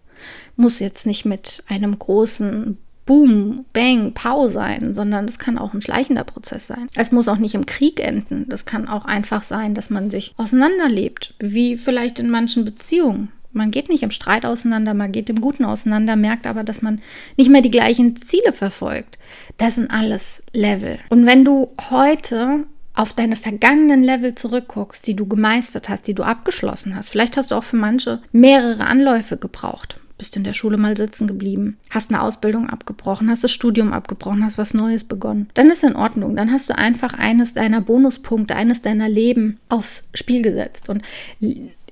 Muss 0.55 0.79
jetzt 0.79 1.05
nicht 1.05 1.25
mit 1.25 1.63
einem 1.67 1.97
großen 1.97 2.77
Boom, 3.05 3.65
Bang, 3.71 4.13
Pow 4.13 4.51
sein, 4.51 4.95
sondern 4.95 5.25
es 5.25 5.37
kann 5.37 5.59
auch 5.59 5.73
ein 5.73 5.81
schleichender 5.81 6.23
Prozess 6.23 6.65
sein. 6.65 6.87
Es 6.95 7.11
muss 7.11 7.27
auch 7.27 7.37
nicht 7.37 7.53
im 7.53 7.67
Krieg 7.67 7.99
enden. 7.99 8.47
Das 8.49 8.65
kann 8.65 8.87
auch 8.87 9.05
einfach 9.05 9.43
sein, 9.43 9.75
dass 9.75 9.91
man 9.91 10.09
sich 10.09 10.33
auseinanderlebt, 10.37 11.35
wie 11.39 11.77
vielleicht 11.77 12.19
in 12.19 12.31
manchen 12.31 12.65
Beziehungen. 12.65 13.31
Man 13.51 13.71
geht 13.71 13.87
nicht 13.87 14.03
im 14.03 14.11
Streit 14.11 14.45
auseinander, 14.45 14.93
man 14.93 15.13
geht 15.13 15.29
im 15.29 15.39
Guten 15.39 15.63
auseinander, 15.63 16.17
merkt 16.17 16.45
aber, 16.45 16.63
dass 16.63 16.81
man 16.81 16.99
nicht 17.37 17.49
mehr 17.49 17.61
die 17.61 17.71
gleichen 17.71 18.17
Ziele 18.17 18.51
verfolgt. 18.51 19.17
Das 19.57 19.75
sind 19.75 19.91
alles 19.91 20.43
Level. 20.51 20.97
Und 21.07 21.25
wenn 21.25 21.45
du 21.45 21.69
heute 21.89 22.65
auf 22.95 23.13
deine 23.13 23.35
vergangenen 23.35 24.03
Level 24.03 24.35
zurückguckst, 24.35 25.05
die 25.05 25.15
du 25.15 25.27
gemeistert 25.27 25.89
hast, 25.89 26.07
die 26.07 26.13
du 26.13 26.23
abgeschlossen 26.23 26.95
hast, 26.95 27.09
vielleicht 27.09 27.37
hast 27.37 27.51
du 27.51 27.55
auch 27.55 27.63
für 27.63 27.75
manche 27.75 28.21
mehrere 28.31 28.85
Anläufe 28.85 29.37
gebraucht. 29.37 30.01
Bist 30.17 30.37
in 30.37 30.45
der 30.45 30.53
Schule 30.53 30.77
mal 30.77 30.95
sitzen 30.95 31.27
geblieben, 31.27 31.77
hast 31.89 32.09
eine 32.09 32.21
Ausbildung 32.21 32.69
abgebrochen, 32.69 33.29
hast 33.29 33.43
das 33.43 33.51
Studium 33.51 33.91
abgebrochen, 33.91 34.45
hast 34.45 34.57
was 34.57 34.73
Neues 34.73 35.03
begonnen. 35.03 35.49
Dann 35.55 35.69
ist 35.69 35.83
in 35.83 35.97
Ordnung. 35.97 36.37
Dann 36.37 36.53
hast 36.53 36.69
du 36.69 36.77
einfach 36.77 37.13
eines 37.15 37.53
deiner 37.53 37.81
Bonuspunkte, 37.81 38.55
eines 38.55 38.81
deiner 38.81 39.09
Leben 39.09 39.59
aufs 39.67 40.07
Spiel 40.13 40.41
gesetzt. 40.41 40.87
Und 40.87 41.01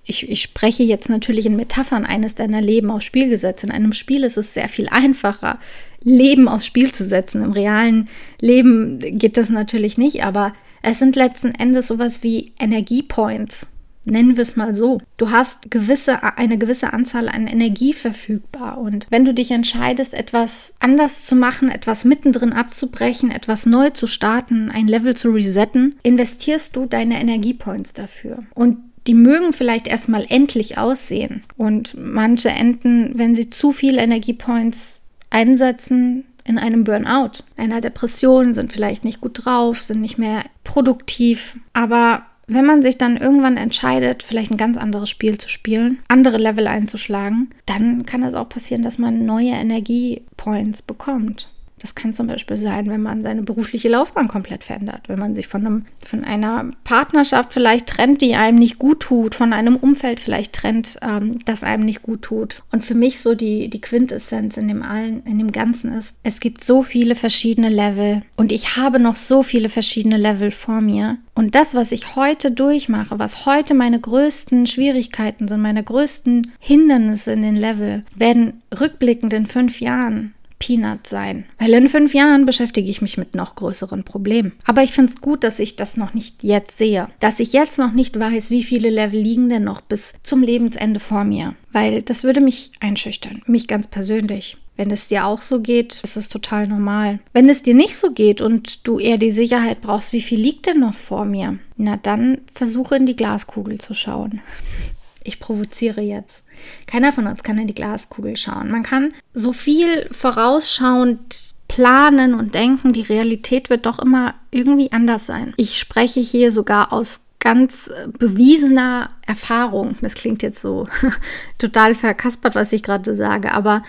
ich, 0.05 0.29
ich 0.29 0.41
spreche 0.41 0.83
jetzt 0.83 1.09
natürlich 1.09 1.45
in 1.45 1.57
Metaphern 1.57 2.05
eines 2.05 2.35
deiner 2.35 2.61
Leben 2.61 2.91
aufs 2.91 3.03
Spiel 3.03 3.27
gesetzt. 3.27 3.65
In 3.65 3.71
einem 3.71 3.91
Spiel 3.91 4.23
ist 4.23 4.37
es 4.37 4.53
sehr 4.53 4.69
viel 4.69 4.87
einfacher, 4.87 5.59
Leben 6.01 6.47
aufs 6.47 6.65
Spiel 6.65 6.93
zu 6.93 7.03
setzen. 7.03 7.43
Im 7.43 7.51
realen 7.51 8.07
Leben 8.39 8.99
geht 8.99 9.35
das 9.35 9.49
natürlich 9.49 9.97
nicht, 9.97 10.23
aber 10.23 10.53
es 10.83 10.99
sind 10.99 11.15
letzten 11.15 11.55
Endes 11.55 11.87
sowas 11.87 12.21
wie 12.21 12.53
Energiepoints. 12.59 13.67
Nennen 14.05 14.35
wir 14.35 14.41
es 14.41 14.57
mal 14.57 14.75
so. 14.75 14.99
Du 15.15 15.31
hast 15.31 15.71
gewisse, 15.71 16.23
eine 16.37 16.57
gewisse 16.57 16.91
Anzahl 16.91 17.29
an 17.29 17.47
Energie 17.47 17.93
verfügbar. 17.93 18.77
Und 18.77 19.07
wenn 19.09 19.23
du 19.23 19.33
dich 19.33 19.51
entscheidest, 19.51 20.13
etwas 20.13 20.73
anders 20.81 21.25
zu 21.25 21.37
machen, 21.37 21.69
etwas 21.69 22.03
mittendrin 22.03 22.51
abzubrechen, 22.51 23.31
etwas 23.31 23.65
neu 23.65 23.91
zu 23.91 24.05
starten, 24.05 24.69
ein 24.69 24.89
Level 24.89 25.15
zu 25.15 25.29
resetten, 25.29 25.95
investierst 26.03 26.75
du 26.75 26.85
deine 26.85 27.19
Energiepoints 27.19 27.93
dafür. 27.93 28.39
Und 28.53 28.77
die 29.07 29.15
mögen 29.15 29.53
vielleicht 29.53 29.87
erstmal 29.87 30.25
endlich 30.27 30.77
aussehen. 30.77 31.43
Und 31.55 31.95
manche 31.97 32.49
enden, 32.49 33.17
wenn 33.17 33.35
sie 33.35 33.49
zu 33.49 33.71
viel 33.71 33.97
Energiepoints 33.97 34.99
einsetzen, 35.29 36.25
in 36.45 36.57
einem 36.57 36.83
Burnout, 36.83 37.43
einer 37.57 37.81
Depression, 37.81 38.53
sind 38.53 38.73
vielleicht 38.73 39.05
nicht 39.05 39.21
gut 39.21 39.45
drauf, 39.45 39.81
sind 39.81 40.01
nicht 40.01 40.17
mehr 40.17 40.43
produktiv. 40.63 41.57
Aber 41.73 42.23
wenn 42.47 42.65
man 42.65 42.81
sich 42.81 42.97
dann 42.97 43.17
irgendwann 43.17 43.57
entscheidet, 43.57 44.23
vielleicht 44.23 44.51
ein 44.51 44.57
ganz 44.57 44.77
anderes 44.77 45.09
Spiel 45.09 45.37
zu 45.37 45.47
spielen, 45.47 45.99
andere 46.07 46.37
Level 46.37 46.67
einzuschlagen, 46.67 47.49
dann 47.65 48.05
kann 48.05 48.23
es 48.23 48.33
auch 48.33 48.49
passieren, 48.49 48.83
dass 48.83 48.97
man 48.97 49.25
neue 49.25 49.51
Energiepoints 49.51 50.81
bekommt. 50.81 51.49
Das 51.83 51.95
kann 51.95 52.13
zum 52.13 52.27
Beispiel 52.27 52.55
sein, 52.55 52.87
wenn 52.87 53.01
man 53.01 53.23
seine 53.23 53.41
berufliche 53.41 53.89
Laufbahn 53.89 54.29
komplett 54.29 54.63
verändert, 54.63 55.01
wenn 55.07 55.19
man 55.19 55.35
sich 55.35 55.49
von, 55.49 55.65
einem, 55.67 55.85
von 56.01 56.23
einer 56.23 56.71
Partnerschaft 56.85 57.53
vielleicht 57.53 57.87
trennt, 57.87 58.21
die 58.21 58.35
einem 58.35 58.57
nicht 58.57 58.79
gut 58.79 59.01
tut, 59.01 59.35
von 59.35 59.51
einem 59.51 59.75
Umfeld 59.75 60.21
vielleicht 60.21 60.53
trennt, 60.53 60.97
ähm, 61.01 61.39
das 61.43 61.61
einem 61.61 61.83
nicht 61.83 62.01
gut 62.01 62.21
tut. 62.21 62.55
Und 62.71 62.85
für 62.85 62.95
mich 62.95 63.19
so 63.19 63.35
die, 63.35 63.69
die 63.69 63.81
Quintessenz 63.81 64.55
in 64.55 64.69
dem 64.69 64.81
allen, 64.81 65.23
in 65.25 65.37
dem 65.37 65.51
Ganzen 65.51 65.91
ist, 65.91 66.15
es 66.23 66.39
gibt 66.39 66.63
so 66.63 66.83
viele 66.83 67.15
verschiedene 67.15 67.67
Level 67.67 68.21
und 68.37 68.53
ich 68.53 68.77
habe 68.77 68.97
noch 68.97 69.17
so 69.17 69.43
viele 69.43 69.67
verschiedene 69.67 70.15
Level 70.15 70.51
vor 70.51 70.79
mir. 70.79 71.17
Und 71.35 71.53
das, 71.53 71.75
was 71.75 71.91
ich 71.91 72.15
heute 72.15 72.51
durchmache, 72.51 73.19
was 73.19 73.45
heute 73.45 73.73
meine 73.73 73.99
größten 73.99 74.67
Schwierigkeiten 74.67 75.49
sind, 75.49 75.61
meine 75.61 75.83
größten 75.83 76.53
Hindernisse 76.59 77.33
in 77.33 77.41
den 77.41 77.57
Level, 77.57 78.05
werden 78.15 78.61
rückblickend 78.79 79.33
in 79.33 79.47
fünf 79.47 79.81
Jahren 79.81 80.32
Peanut 80.63 81.07
sein. 81.07 81.43
Weil 81.59 81.73
in 81.73 81.89
fünf 81.89 82.13
Jahren 82.13 82.45
beschäftige 82.45 82.89
ich 82.89 83.01
mich 83.01 83.17
mit 83.17 83.35
noch 83.35 83.55
größeren 83.55 84.05
Problemen. 84.05 84.53
Aber 84.65 84.81
ich 84.81 84.93
finde 84.93 85.11
es 85.11 85.19
gut, 85.19 85.43
dass 85.43 85.59
ich 85.59 85.75
das 85.75 85.97
noch 85.97 86.13
nicht 86.13 86.41
jetzt 86.41 86.77
sehe. 86.77 87.09
Dass 87.19 87.41
ich 87.41 87.51
jetzt 87.51 87.77
noch 87.77 87.91
nicht 87.91 88.17
weiß, 88.17 88.49
wie 88.49 88.63
viele 88.63 88.89
Level 88.89 89.19
liegen 89.19 89.49
denn 89.49 89.65
noch 89.65 89.81
bis 89.81 90.13
zum 90.23 90.41
Lebensende 90.41 91.01
vor 91.01 91.25
mir. 91.25 91.55
Weil 91.73 92.01
das 92.01 92.23
würde 92.23 92.39
mich 92.39 92.71
einschüchtern. 92.79 93.41
Mich 93.45 93.67
ganz 93.67 93.87
persönlich. 93.87 94.55
Wenn 94.77 94.89
es 94.89 95.09
dir 95.09 95.25
auch 95.25 95.41
so 95.41 95.59
geht, 95.59 95.99
ist 96.01 96.15
es 96.15 96.29
total 96.29 96.65
normal. 96.67 97.19
Wenn 97.33 97.49
es 97.49 97.61
dir 97.61 97.75
nicht 97.75 97.97
so 97.97 98.11
geht 98.11 98.39
und 98.39 98.87
du 98.87 98.99
eher 98.99 99.17
die 99.17 99.31
Sicherheit 99.31 99.81
brauchst, 99.81 100.13
wie 100.13 100.21
viel 100.21 100.39
liegt 100.39 100.65
denn 100.65 100.79
noch 100.79 100.95
vor 100.95 101.25
mir? 101.25 101.59
Na 101.75 101.97
dann 101.97 102.37
versuche 102.55 102.95
in 102.95 103.05
die 103.05 103.17
Glaskugel 103.17 103.79
zu 103.79 103.93
schauen. 103.93 104.39
Ich 105.23 105.39
provoziere 105.39 106.01
jetzt. 106.01 106.43
Keiner 106.87 107.11
von 107.11 107.27
uns 107.27 107.43
kann 107.43 107.57
in 107.57 107.67
die 107.67 107.75
Glaskugel 107.75 108.37
schauen. 108.37 108.71
Man 108.71 108.83
kann 108.83 109.13
so 109.33 109.53
viel 109.53 110.07
vorausschauend 110.11 111.53
planen 111.67 112.33
und 112.33 112.53
denken, 112.53 112.93
die 112.93 113.01
Realität 113.01 113.69
wird 113.69 113.85
doch 113.85 113.99
immer 113.99 114.35
irgendwie 114.51 114.91
anders 114.91 115.25
sein. 115.25 115.53
Ich 115.57 115.79
spreche 115.79 116.19
hier 116.19 116.51
sogar 116.51 116.93
aus 116.93 117.21
ganz 117.39 117.91
bewiesener 118.19 119.09
Erfahrung. 119.25 119.97
Das 120.01 120.15
klingt 120.15 120.41
jetzt 120.43 120.59
so 120.59 120.87
total 121.57 121.95
verkaspert, 121.95 122.55
was 122.55 122.71
ich 122.71 122.83
gerade 122.83 123.15
sage, 123.15 123.51
aber 123.51 123.83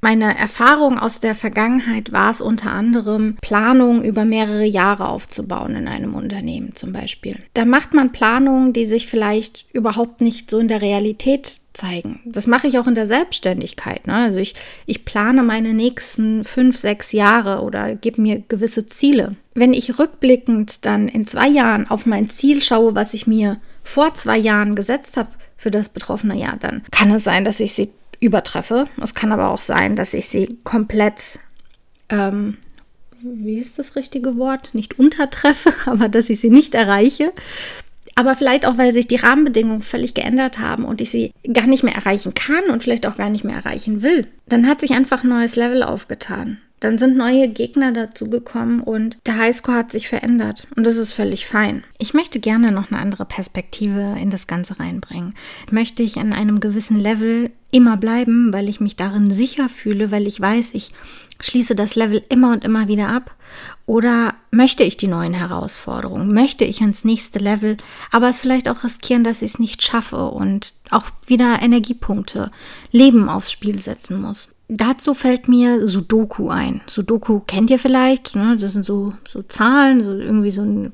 meine 0.00 0.38
Erfahrung 0.38 0.98
aus 0.98 1.18
der 1.18 1.34
Vergangenheit 1.34 2.12
war 2.12 2.30
es 2.30 2.40
unter 2.40 2.70
anderem, 2.70 3.36
Planungen 3.40 4.04
über 4.04 4.24
mehrere 4.24 4.64
Jahre 4.64 5.08
aufzubauen 5.08 5.74
in 5.74 5.88
einem 5.88 6.14
Unternehmen 6.14 6.74
zum 6.76 6.92
Beispiel. 6.92 7.38
Da 7.54 7.64
macht 7.64 7.94
man 7.94 8.12
Planungen, 8.12 8.72
die 8.72 8.86
sich 8.86 9.08
vielleicht 9.08 9.66
überhaupt 9.72 10.20
nicht 10.20 10.50
so 10.50 10.58
in 10.58 10.68
der 10.68 10.82
Realität 10.82 11.56
zeigen. 11.72 12.20
Das 12.24 12.46
mache 12.46 12.66
ich 12.66 12.78
auch 12.78 12.86
in 12.86 12.94
der 12.94 13.06
Selbstständigkeit. 13.06 14.06
Ne? 14.06 14.14
Also 14.14 14.38
ich, 14.38 14.54
ich 14.86 15.04
plane 15.04 15.42
meine 15.42 15.74
nächsten 15.74 16.44
fünf, 16.44 16.78
sechs 16.78 17.12
Jahre 17.12 17.62
oder 17.62 17.94
gebe 17.94 18.20
mir 18.20 18.42
gewisse 18.48 18.86
Ziele. 18.86 19.36
Wenn 19.54 19.72
ich 19.72 19.98
rückblickend 19.98 20.84
dann 20.84 21.08
in 21.08 21.26
zwei 21.26 21.48
Jahren 21.48 21.88
auf 21.88 22.06
mein 22.06 22.30
Ziel 22.30 22.62
schaue, 22.62 22.94
was 22.94 23.14
ich 23.14 23.26
mir 23.26 23.60
vor 23.82 24.14
zwei 24.14 24.38
Jahren 24.38 24.74
gesetzt 24.74 25.16
habe, 25.16 25.30
für 25.56 25.70
das 25.72 25.88
betroffene 25.88 26.36
Jahr, 26.36 26.56
dann 26.56 26.82
kann 26.92 27.10
es 27.10 27.24
sein, 27.24 27.44
dass 27.44 27.58
ich 27.58 27.74
sie 27.74 27.90
übertreffe. 28.20 28.88
Es 29.02 29.14
kann 29.14 29.32
aber 29.32 29.50
auch 29.50 29.60
sein, 29.60 29.96
dass 29.96 30.14
ich 30.14 30.28
sie 30.28 30.58
komplett, 30.64 31.38
ähm, 32.08 32.56
wie 33.20 33.58
ist 33.58 33.78
das 33.78 33.96
richtige 33.96 34.36
Wort? 34.36 34.70
Nicht 34.72 34.98
untertreffe, 34.98 35.72
aber 35.86 36.08
dass 36.08 36.30
ich 36.30 36.40
sie 36.40 36.50
nicht 36.50 36.74
erreiche. 36.74 37.32
Aber 38.14 38.34
vielleicht 38.34 38.66
auch, 38.66 38.76
weil 38.78 38.92
sich 38.92 39.06
die 39.06 39.16
Rahmenbedingungen 39.16 39.82
völlig 39.82 40.12
geändert 40.14 40.58
haben 40.58 40.84
und 40.84 41.00
ich 41.00 41.10
sie 41.10 41.32
gar 41.52 41.66
nicht 41.66 41.84
mehr 41.84 41.94
erreichen 41.94 42.34
kann 42.34 42.64
und 42.64 42.82
vielleicht 42.82 43.06
auch 43.06 43.16
gar 43.16 43.30
nicht 43.30 43.44
mehr 43.44 43.54
erreichen 43.54 44.02
will. 44.02 44.26
Dann 44.48 44.66
hat 44.66 44.80
sich 44.80 44.90
einfach 44.90 45.22
ein 45.22 45.28
neues 45.28 45.54
Level 45.54 45.84
aufgetan. 45.84 46.58
Dann 46.80 46.98
sind 46.98 47.16
neue 47.16 47.48
Gegner 47.48 47.92
dazugekommen 47.92 48.80
und 48.80 49.18
der 49.26 49.36
Highscore 49.36 49.78
hat 49.78 49.92
sich 49.92 50.08
verändert. 50.08 50.66
Und 50.76 50.84
das 50.84 50.96
ist 50.96 51.12
völlig 51.12 51.46
fein. 51.46 51.84
Ich 51.98 52.14
möchte 52.14 52.38
gerne 52.38 52.70
noch 52.70 52.90
eine 52.90 53.00
andere 53.00 53.24
Perspektive 53.24 54.16
in 54.20 54.30
das 54.30 54.46
Ganze 54.46 54.78
reinbringen. 54.78 55.34
Möchte 55.70 56.02
ich 56.02 56.18
an 56.18 56.32
einem 56.32 56.60
gewissen 56.60 57.00
Level 57.00 57.50
immer 57.70 57.96
bleiben, 57.96 58.52
weil 58.52 58.68
ich 58.68 58.80
mich 58.80 58.96
darin 58.96 59.30
sicher 59.30 59.68
fühle, 59.68 60.10
weil 60.10 60.26
ich 60.26 60.40
weiß, 60.40 60.70
ich 60.72 60.92
schließe 61.40 61.74
das 61.74 61.94
Level 61.94 62.22
immer 62.28 62.52
und 62.52 62.64
immer 62.64 62.88
wieder 62.88 63.08
ab? 63.08 63.34
Oder 63.86 64.34
möchte 64.50 64.84
ich 64.84 64.96
die 64.96 65.08
neuen 65.08 65.34
Herausforderungen? 65.34 66.32
Möchte 66.32 66.64
ich 66.64 66.80
ans 66.80 67.04
nächste 67.04 67.38
Level, 67.38 67.76
aber 68.10 68.28
es 68.28 68.40
vielleicht 68.40 68.68
auch 68.68 68.84
riskieren, 68.84 69.24
dass 69.24 69.42
ich 69.42 69.52
es 69.52 69.58
nicht 69.58 69.82
schaffe 69.82 70.26
und 70.26 70.74
auch 70.90 71.06
wieder 71.26 71.60
Energiepunkte, 71.60 72.50
Leben 72.92 73.28
aufs 73.28 73.52
Spiel 73.52 73.80
setzen 73.80 74.20
muss? 74.20 74.48
Dazu 74.68 75.14
fällt 75.14 75.48
mir 75.48 75.88
Sudoku 75.88 76.50
ein. 76.50 76.82
Sudoku 76.86 77.40
kennt 77.40 77.70
ihr 77.70 77.78
vielleicht, 77.78 78.36
ne? 78.36 78.56
das 78.60 78.74
sind 78.74 78.84
so, 78.84 79.14
so 79.26 79.42
Zahlen, 79.42 80.04
so 80.04 80.12
irgendwie 80.12 80.50
so 80.50 80.60
ein 80.62 80.92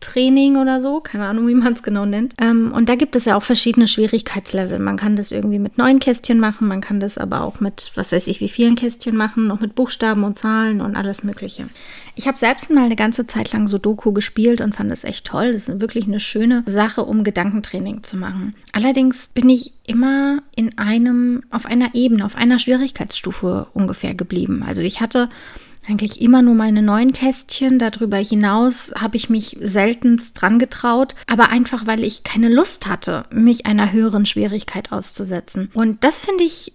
Brain-Training 0.00 0.56
oder 0.56 0.80
so, 0.80 1.00
keine 1.00 1.26
Ahnung, 1.26 1.48
wie 1.48 1.54
man 1.54 1.72
es 1.72 1.82
genau 1.82 2.06
nennt. 2.06 2.34
Ähm, 2.40 2.72
und 2.72 2.88
da 2.88 2.94
gibt 2.94 3.16
es 3.16 3.24
ja 3.24 3.36
auch 3.36 3.42
verschiedene 3.42 3.88
Schwierigkeitslevel. 3.88 4.78
Man 4.78 4.96
kann 4.96 5.16
das 5.16 5.30
irgendwie 5.30 5.58
mit 5.58 5.78
neun 5.78 5.98
Kästchen 5.98 6.40
machen, 6.40 6.68
man 6.68 6.80
kann 6.80 7.00
das 7.00 7.18
aber 7.18 7.42
auch 7.42 7.60
mit, 7.60 7.92
was 7.94 8.12
weiß 8.12 8.26
ich, 8.26 8.40
wie 8.40 8.48
vielen 8.48 8.76
Kästchen 8.76 9.16
machen, 9.16 9.46
noch 9.46 9.60
mit 9.60 9.74
Buchstaben 9.74 10.24
und 10.24 10.38
Zahlen 10.38 10.80
und 10.80 10.96
alles 10.96 11.22
Mögliche. 11.22 11.68
Ich 12.14 12.26
habe 12.26 12.38
selbst 12.38 12.70
mal 12.70 12.84
eine 12.84 12.96
ganze 12.96 13.26
Zeit 13.26 13.52
lang 13.52 13.68
Sudoku 13.68 14.12
gespielt 14.12 14.60
und 14.60 14.74
fand 14.74 14.90
es 14.90 15.04
echt 15.04 15.26
toll. 15.26 15.52
Das 15.52 15.68
ist 15.68 15.80
wirklich 15.80 16.06
eine 16.06 16.20
schöne 16.20 16.62
Sache, 16.66 17.04
um 17.04 17.24
Gedankentraining 17.24 18.02
zu 18.02 18.16
machen. 18.16 18.54
Allerdings 18.72 19.28
bin 19.28 19.50
ich 19.50 19.72
immer 19.86 20.38
in 20.56 20.78
einem, 20.78 21.42
auf 21.50 21.66
einer 21.66 21.94
Ebene, 21.94 22.24
auf 22.24 22.36
einer 22.36 22.58
Schwierigkeitsstufe 22.58 23.66
ungefähr 23.74 24.14
geblieben. 24.14 24.64
Also 24.66 24.82
ich 24.82 25.00
hatte 25.00 25.28
eigentlich 25.88 26.20
immer 26.20 26.42
nur 26.42 26.54
meine 26.54 26.82
neuen 26.82 27.12
Kästchen. 27.12 27.78
Darüber 27.78 28.18
hinaus 28.18 28.92
habe 28.96 29.16
ich 29.16 29.30
mich 29.30 29.56
seltenst 29.60 30.40
dran 30.40 30.58
getraut, 30.58 31.14
aber 31.26 31.50
einfach 31.50 31.86
weil 31.86 32.04
ich 32.04 32.24
keine 32.24 32.48
Lust 32.48 32.86
hatte, 32.86 33.24
mich 33.32 33.66
einer 33.66 33.92
höheren 33.92 34.26
Schwierigkeit 34.26 34.92
auszusetzen. 34.92 35.70
Und 35.74 36.02
das 36.04 36.20
finde 36.20 36.44
ich 36.44 36.72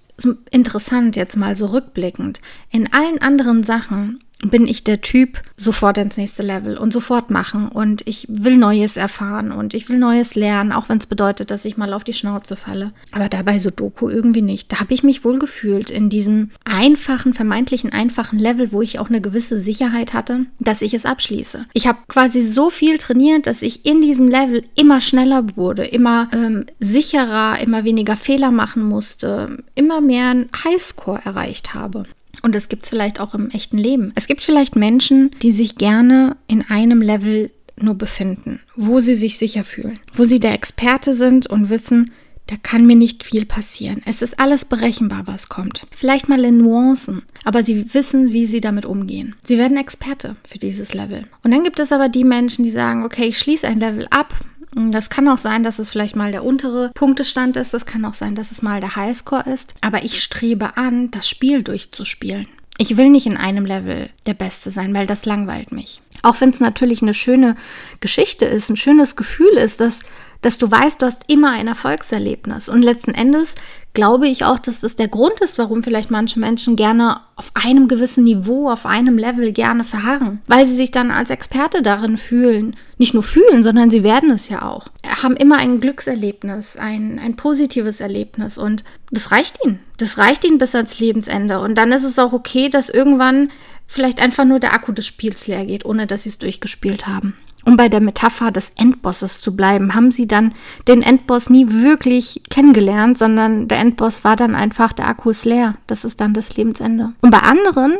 interessant 0.51 1.15
jetzt 1.15 1.35
mal 1.35 1.55
so 1.55 1.67
rückblickend. 1.67 2.41
In 2.69 2.91
allen 2.93 3.21
anderen 3.21 3.63
Sachen 3.63 4.19
bin 4.43 4.67
ich 4.67 4.83
der 4.83 5.01
Typ, 5.01 5.41
sofort 5.57 5.97
ins 5.97 6.17
nächste 6.17 6.43
Level 6.43 6.77
und 6.77 6.91
sofort 6.91 7.29
machen. 7.29 7.67
Und 7.67 8.07
ich 8.07 8.25
will 8.29 8.57
Neues 8.57 8.97
erfahren 8.97 9.51
und 9.51 9.73
ich 9.73 9.89
will 9.89 9.97
Neues 9.97 10.35
lernen, 10.35 10.71
auch 10.71 10.89
wenn 10.89 10.97
es 10.97 11.05
bedeutet, 11.05 11.51
dass 11.51 11.65
ich 11.65 11.77
mal 11.77 11.93
auf 11.93 12.03
die 12.03 12.13
Schnauze 12.13 12.55
falle. 12.55 12.91
Aber 13.11 13.29
dabei 13.29 13.59
Sudoku 13.59 14.09
irgendwie 14.09 14.41
nicht. 14.41 14.71
Da 14.71 14.79
habe 14.79 14.93
ich 14.93 15.03
mich 15.03 15.23
wohl 15.23 15.39
gefühlt 15.39 15.89
in 15.89 16.09
diesem 16.09 16.51
einfachen, 16.65 17.33
vermeintlichen 17.33 17.91
einfachen 17.91 18.39
Level, 18.39 18.71
wo 18.71 18.81
ich 18.81 18.99
auch 18.99 19.09
eine 19.09 19.21
gewisse 19.21 19.59
Sicherheit 19.59 20.13
hatte, 20.13 20.45
dass 20.59 20.81
ich 20.81 20.93
es 20.93 21.05
abschließe. 21.05 21.65
Ich 21.73 21.87
habe 21.87 21.99
quasi 22.07 22.41
so 22.41 22.69
viel 22.69 22.97
trainiert, 22.97 23.47
dass 23.47 23.61
ich 23.61 23.85
in 23.85 24.01
diesem 24.01 24.27
Level 24.27 24.63
immer 24.75 25.01
schneller 25.01 25.55
wurde, 25.55 25.85
immer 25.85 26.29
ähm, 26.33 26.65
sicherer, 26.79 27.59
immer 27.59 27.83
weniger 27.83 28.15
Fehler 28.15 28.51
machen 28.51 28.83
musste, 28.83 29.63
immer 29.75 30.01
mehr 30.01 30.29
einen 30.29 30.49
Highscore 30.63 31.21
erreicht 31.23 31.73
habe. 31.73 32.05
Und 32.41 32.55
das 32.55 32.69
gibt 32.69 32.83
es 32.83 32.89
vielleicht 32.89 33.19
auch 33.19 33.33
im 33.33 33.49
echten 33.51 33.77
Leben. 33.77 34.11
Es 34.15 34.27
gibt 34.27 34.43
vielleicht 34.43 34.75
Menschen, 34.75 35.31
die 35.41 35.51
sich 35.51 35.75
gerne 35.75 36.37
in 36.47 36.63
einem 36.69 37.01
Level 37.01 37.51
nur 37.77 37.95
befinden, 37.95 38.59
wo 38.75 38.99
sie 38.99 39.15
sich 39.15 39.37
sicher 39.37 39.63
fühlen, 39.63 39.99
wo 40.13 40.23
sie 40.23 40.39
der 40.39 40.53
Experte 40.53 41.13
sind 41.13 41.47
und 41.47 41.69
wissen, 41.69 42.11
da 42.47 42.57
kann 42.61 42.85
mir 42.85 42.97
nicht 42.97 43.23
viel 43.23 43.45
passieren. 43.45 44.01
Es 44.05 44.21
ist 44.21 44.39
alles 44.39 44.65
berechenbar, 44.65 45.23
was 45.25 45.47
kommt. 45.47 45.87
Vielleicht 45.95 46.27
mal 46.27 46.43
in 46.43 46.57
Nuancen, 46.57 47.21
aber 47.45 47.63
sie 47.63 47.93
wissen, 47.93 48.33
wie 48.33 48.45
sie 48.45 48.59
damit 48.59 48.85
umgehen. 48.85 49.35
Sie 49.43 49.57
werden 49.57 49.77
Experte 49.77 50.35
für 50.47 50.57
dieses 50.57 50.93
Level. 50.93 51.27
Und 51.43 51.51
dann 51.51 51.63
gibt 51.63 51.79
es 51.79 51.93
aber 51.93 52.09
die 52.09 52.25
Menschen, 52.25 52.65
die 52.65 52.71
sagen, 52.71 53.05
okay, 53.05 53.27
ich 53.27 53.37
schließe 53.37 53.67
ein 53.67 53.79
Level 53.79 54.05
ab, 54.09 54.35
Das 54.73 55.09
kann 55.09 55.27
auch 55.27 55.37
sein, 55.37 55.63
dass 55.63 55.79
es 55.79 55.89
vielleicht 55.89 56.15
mal 56.15 56.31
der 56.31 56.45
untere 56.45 56.91
Punktestand 56.93 57.57
ist. 57.57 57.73
Das 57.73 57.85
kann 57.85 58.05
auch 58.05 58.13
sein, 58.13 58.35
dass 58.35 58.51
es 58.51 58.61
mal 58.61 58.79
der 58.79 58.95
Highscore 58.95 59.49
ist. 59.49 59.73
Aber 59.81 60.03
ich 60.03 60.23
strebe 60.23 60.77
an, 60.77 61.11
das 61.11 61.27
Spiel 61.27 61.61
durchzuspielen. 61.61 62.47
Ich 62.77 62.97
will 62.97 63.09
nicht 63.09 63.27
in 63.27 63.37
einem 63.37 63.65
Level 63.65 64.09
der 64.25 64.33
Beste 64.33 64.71
sein, 64.71 64.93
weil 64.93 65.05
das 65.05 65.25
langweilt 65.25 65.71
mich. 65.71 66.01
Auch 66.23 66.39
wenn 66.39 66.49
es 66.51 66.59
natürlich 66.59 67.01
eine 67.01 67.13
schöne 67.13 67.55
Geschichte 67.99 68.45
ist, 68.45 68.69
ein 68.69 68.77
schönes 68.77 69.15
Gefühl 69.15 69.53
ist, 69.53 69.81
dass, 69.81 70.03
dass 70.41 70.57
du 70.57 70.69
weißt, 70.69 71.01
du 71.01 71.05
hast 71.05 71.23
immer 71.27 71.51
ein 71.51 71.67
Erfolgserlebnis. 71.67 72.67
Und 72.67 72.81
letzten 72.81 73.13
Endes 73.13 73.55
glaube 73.93 74.27
ich 74.27 74.45
auch, 74.45 74.57
dass 74.57 74.81
das 74.81 74.95
der 74.95 75.07
Grund 75.07 75.39
ist, 75.41 75.57
warum 75.57 75.83
vielleicht 75.83 76.11
manche 76.11 76.39
Menschen 76.39 76.75
gerne 76.75 77.21
auf 77.35 77.51
einem 77.53 77.87
gewissen 77.87 78.23
Niveau, 78.23 78.69
auf 78.69 78.85
einem 78.85 79.17
Level 79.17 79.51
gerne 79.51 79.83
verharren, 79.83 80.41
weil 80.47 80.65
sie 80.65 80.75
sich 80.75 80.91
dann 80.91 81.11
als 81.11 81.29
Experte 81.29 81.81
darin 81.81 82.17
fühlen. 82.17 82.75
Nicht 82.97 83.13
nur 83.13 83.23
fühlen, 83.23 83.63
sondern 83.63 83.91
sie 83.91 84.03
werden 84.03 84.31
es 84.31 84.49
ja 84.49 84.63
auch. 84.63 84.87
Haben 85.21 85.35
immer 85.35 85.57
ein 85.57 85.79
Glückserlebnis, 85.79 86.77
ein, 86.77 87.19
ein 87.19 87.35
positives 87.35 87.99
Erlebnis 87.99 88.57
und 88.57 88.83
das 89.11 89.31
reicht 89.31 89.57
ihnen. 89.65 89.79
Das 89.97 90.17
reicht 90.17 90.45
ihnen 90.45 90.57
bis 90.57 90.73
ans 90.73 90.99
Lebensende. 90.99 91.59
Und 91.59 91.75
dann 91.75 91.91
ist 91.91 92.03
es 92.03 92.17
auch 92.17 92.33
okay, 92.33 92.69
dass 92.69 92.89
irgendwann 92.89 93.51
vielleicht 93.87 94.21
einfach 94.21 94.45
nur 94.45 94.59
der 94.59 94.73
Akku 94.73 94.93
des 94.93 95.05
Spiels 95.05 95.47
leer 95.47 95.65
geht, 95.65 95.83
ohne 95.85 96.07
dass 96.07 96.23
sie 96.23 96.29
es 96.29 96.39
durchgespielt 96.39 97.07
haben. 97.07 97.35
Um 97.65 97.77
bei 97.77 97.89
der 97.89 98.01
Metapher 98.01 98.51
des 98.51 98.71
Endbosses 98.77 99.41
zu 99.41 99.55
bleiben, 99.55 99.93
haben 99.93 100.11
sie 100.11 100.27
dann 100.27 100.53
den 100.87 101.03
Endboss 101.03 101.49
nie 101.49 101.67
wirklich 101.69 102.41
kennengelernt, 102.49 103.17
sondern 103.17 103.67
der 103.67 103.79
Endboss 103.79 104.23
war 104.23 104.35
dann 104.35 104.55
einfach, 104.55 104.93
der 104.93 105.07
Akku 105.07 105.29
ist 105.29 105.45
leer. 105.45 105.75
Das 105.85 106.03
ist 106.03 106.19
dann 106.21 106.33
das 106.33 106.55
Lebensende. 106.55 107.13
Und 107.21 107.29
bei 107.29 107.39
anderen, 107.39 107.97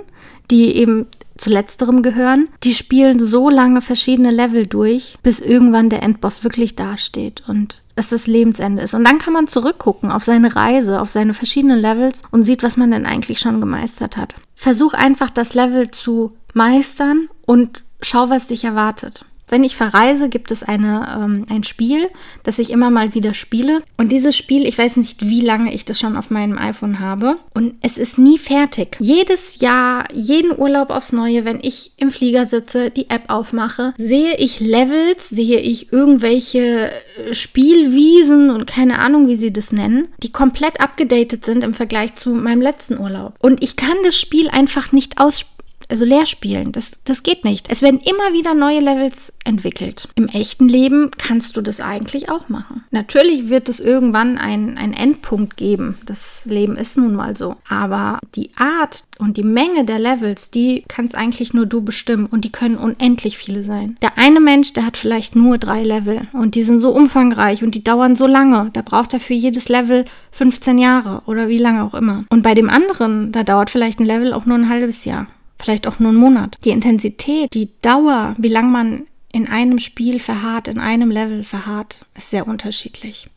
die 0.49 0.75
eben 0.75 1.05
zu 1.37 1.49
letzterem 1.49 2.01
gehören, 2.03 2.47
die 2.63 2.73
spielen 2.73 3.19
so 3.19 3.49
lange 3.49 3.81
verschiedene 3.81 4.31
Level 4.31 4.67
durch, 4.67 5.15
bis 5.23 5.39
irgendwann 5.39 5.89
der 5.89 6.03
Endboss 6.03 6.43
wirklich 6.43 6.75
dasteht 6.75 7.43
und 7.47 7.81
es 7.95 8.09
das 8.09 8.27
Lebensende 8.27 8.81
ist. 8.81 8.93
Und 8.93 9.03
dann 9.03 9.17
kann 9.17 9.33
man 9.33 9.47
zurückgucken 9.47 10.11
auf 10.11 10.23
seine 10.23 10.55
Reise, 10.55 11.01
auf 11.01 11.11
seine 11.11 11.33
verschiedenen 11.33 11.79
Levels 11.79 12.21
und 12.31 12.43
sieht, 12.43 12.63
was 12.63 12.77
man 12.77 12.91
denn 12.91 13.05
eigentlich 13.05 13.39
schon 13.39 13.59
gemeistert 13.59 14.17
hat. 14.17 14.35
Versuch 14.55 14.93
einfach 14.93 15.29
das 15.29 15.53
Level 15.53 15.91
zu 15.91 16.33
meistern 16.53 17.27
und 17.45 17.83
schau, 18.01 18.29
was 18.29 18.47
dich 18.47 18.63
erwartet. 18.63 19.25
Wenn 19.51 19.63
ich 19.63 19.75
verreise, 19.75 20.29
gibt 20.29 20.49
es 20.49 20.63
eine, 20.63 21.19
ähm, 21.19 21.45
ein 21.49 21.63
Spiel, 21.63 22.07
das 22.43 22.57
ich 22.57 22.71
immer 22.71 22.89
mal 22.89 23.13
wieder 23.13 23.33
spiele. 23.33 23.83
Und 23.97 24.11
dieses 24.11 24.35
Spiel, 24.35 24.65
ich 24.65 24.77
weiß 24.77 24.95
nicht, 24.95 25.27
wie 25.27 25.41
lange 25.41 25.73
ich 25.73 25.85
das 25.85 25.99
schon 25.99 26.15
auf 26.15 26.29
meinem 26.29 26.57
iPhone 26.57 26.99
habe. 26.99 27.37
Und 27.53 27.75
es 27.81 27.97
ist 27.97 28.17
nie 28.17 28.37
fertig. 28.37 28.95
Jedes 28.99 29.59
Jahr, 29.59 30.05
jeden 30.13 30.57
Urlaub 30.57 30.89
aufs 30.89 31.11
Neue, 31.11 31.45
wenn 31.45 31.59
ich 31.61 31.91
im 31.97 32.11
Flieger 32.11 32.45
sitze, 32.45 32.89
die 32.89 33.09
App 33.09 33.25
aufmache, 33.27 33.93
sehe 33.97 34.37
ich 34.37 34.61
Levels, 34.61 35.29
sehe 35.29 35.59
ich 35.59 35.91
irgendwelche 35.91 36.89
äh, 36.89 37.33
Spielwiesen 37.33 38.49
und 38.49 38.67
keine 38.67 38.99
Ahnung, 38.99 39.27
wie 39.27 39.35
sie 39.35 39.51
das 39.51 39.71
nennen, 39.71 40.07
die 40.23 40.31
komplett 40.31 40.79
abgedatet 40.79 41.45
sind 41.45 41.63
im 41.63 41.73
Vergleich 41.73 42.15
zu 42.15 42.29
meinem 42.29 42.61
letzten 42.61 42.97
Urlaub. 42.97 43.33
Und 43.39 43.61
ich 43.61 43.75
kann 43.75 43.97
das 44.05 44.17
Spiel 44.17 44.49
einfach 44.49 44.93
nicht 44.93 45.19
ausspielen 45.19 45.50
also 45.91 46.05
leer 46.05 46.25
spielen. 46.25 46.71
Das, 46.71 46.93
das 47.03 47.21
geht 47.21 47.43
nicht. 47.43 47.69
Es 47.69 47.81
werden 47.81 47.99
immer 47.99 48.33
wieder 48.33 48.53
neue 48.53 48.79
Levels 48.79 49.33
entwickelt. 49.43 50.07
Im 50.15 50.27
echten 50.27 50.67
Leben 50.67 51.11
kannst 51.17 51.57
du 51.57 51.61
das 51.61 51.81
eigentlich 51.81 52.29
auch 52.29 52.49
machen. 52.49 52.83
Natürlich 52.91 53.49
wird 53.49 53.69
es 53.69 53.79
irgendwann 53.79 54.37
einen 54.37 54.77
Endpunkt 54.77 55.57
geben. 55.57 55.97
Das 56.05 56.45
Leben 56.45 56.77
ist 56.77 56.97
nun 56.97 57.13
mal 57.13 57.35
so. 57.35 57.57
Aber 57.67 58.19
die 58.35 58.51
Art 58.55 59.03
und 59.19 59.37
die 59.37 59.43
Menge 59.43 59.85
der 59.85 59.99
Levels, 59.99 60.49
die 60.49 60.83
kannst 60.87 61.13
eigentlich 61.13 61.53
nur 61.53 61.65
du 61.65 61.81
bestimmen. 61.81 62.25
Und 62.25 62.45
die 62.45 62.51
können 62.51 62.77
unendlich 62.77 63.37
viele 63.37 63.61
sein. 63.61 63.97
Der 64.01 64.17
eine 64.17 64.39
Mensch, 64.39 64.73
der 64.73 64.85
hat 64.85 64.97
vielleicht 64.97 65.35
nur 65.35 65.57
drei 65.57 65.83
Level. 65.83 66.27
Und 66.33 66.55
die 66.55 66.63
sind 66.63 66.79
so 66.79 66.91
umfangreich 66.91 67.63
und 67.63 67.75
die 67.75 67.83
dauern 67.83 68.15
so 68.15 68.27
lange. 68.27 68.69
Da 68.73 68.81
braucht 68.81 69.13
er 69.13 69.19
für 69.19 69.33
jedes 69.33 69.67
Level 69.67 70.05
15 70.31 70.79
Jahre 70.79 71.21
oder 71.25 71.49
wie 71.49 71.57
lange 71.57 71.83
auch 71.83 71.93
immer. 71.93 72.23
Und 72.29 72.43
bei 72.43 72.53
dem 72.53 72.69
anderen, 72.69 73.33
da 73.33 73.43
dauert 73.43 73.69
vielleicht 73.69 73.99
ein 73.99 74.05
Level 74.05 74.33
auch 74.33 74.45
nur 74.45 74.57
ein 74.57 74.69
halbes 74.69 75.03
Jahr 75.03 75.27
vielleicht 75.63 75.87
auch 75.87 75.99
nur 75.99 76.09
einen 76.09 76.19
Monat. 76.19 76.57
Die 76.63 76.71
Intensität, 76.71 77.53
die 77.53 77.69
Dauer, 77.81 78.35
wie 78.37 78.49
lange 78.49 78.69
man 78.69 79.03
in 79.33 79.47
einem 79.47 79.79
Spiel 79.79 80.19
verharrt, 80.19 80.67
in 80.67 80.79
einem 80.79 81.09
Level 81.09 81.43
verharrt, 81.43 81.99
ist 82.15 82.31
sehr 82.31 82.47
unterschiedlich. 82.47 83.27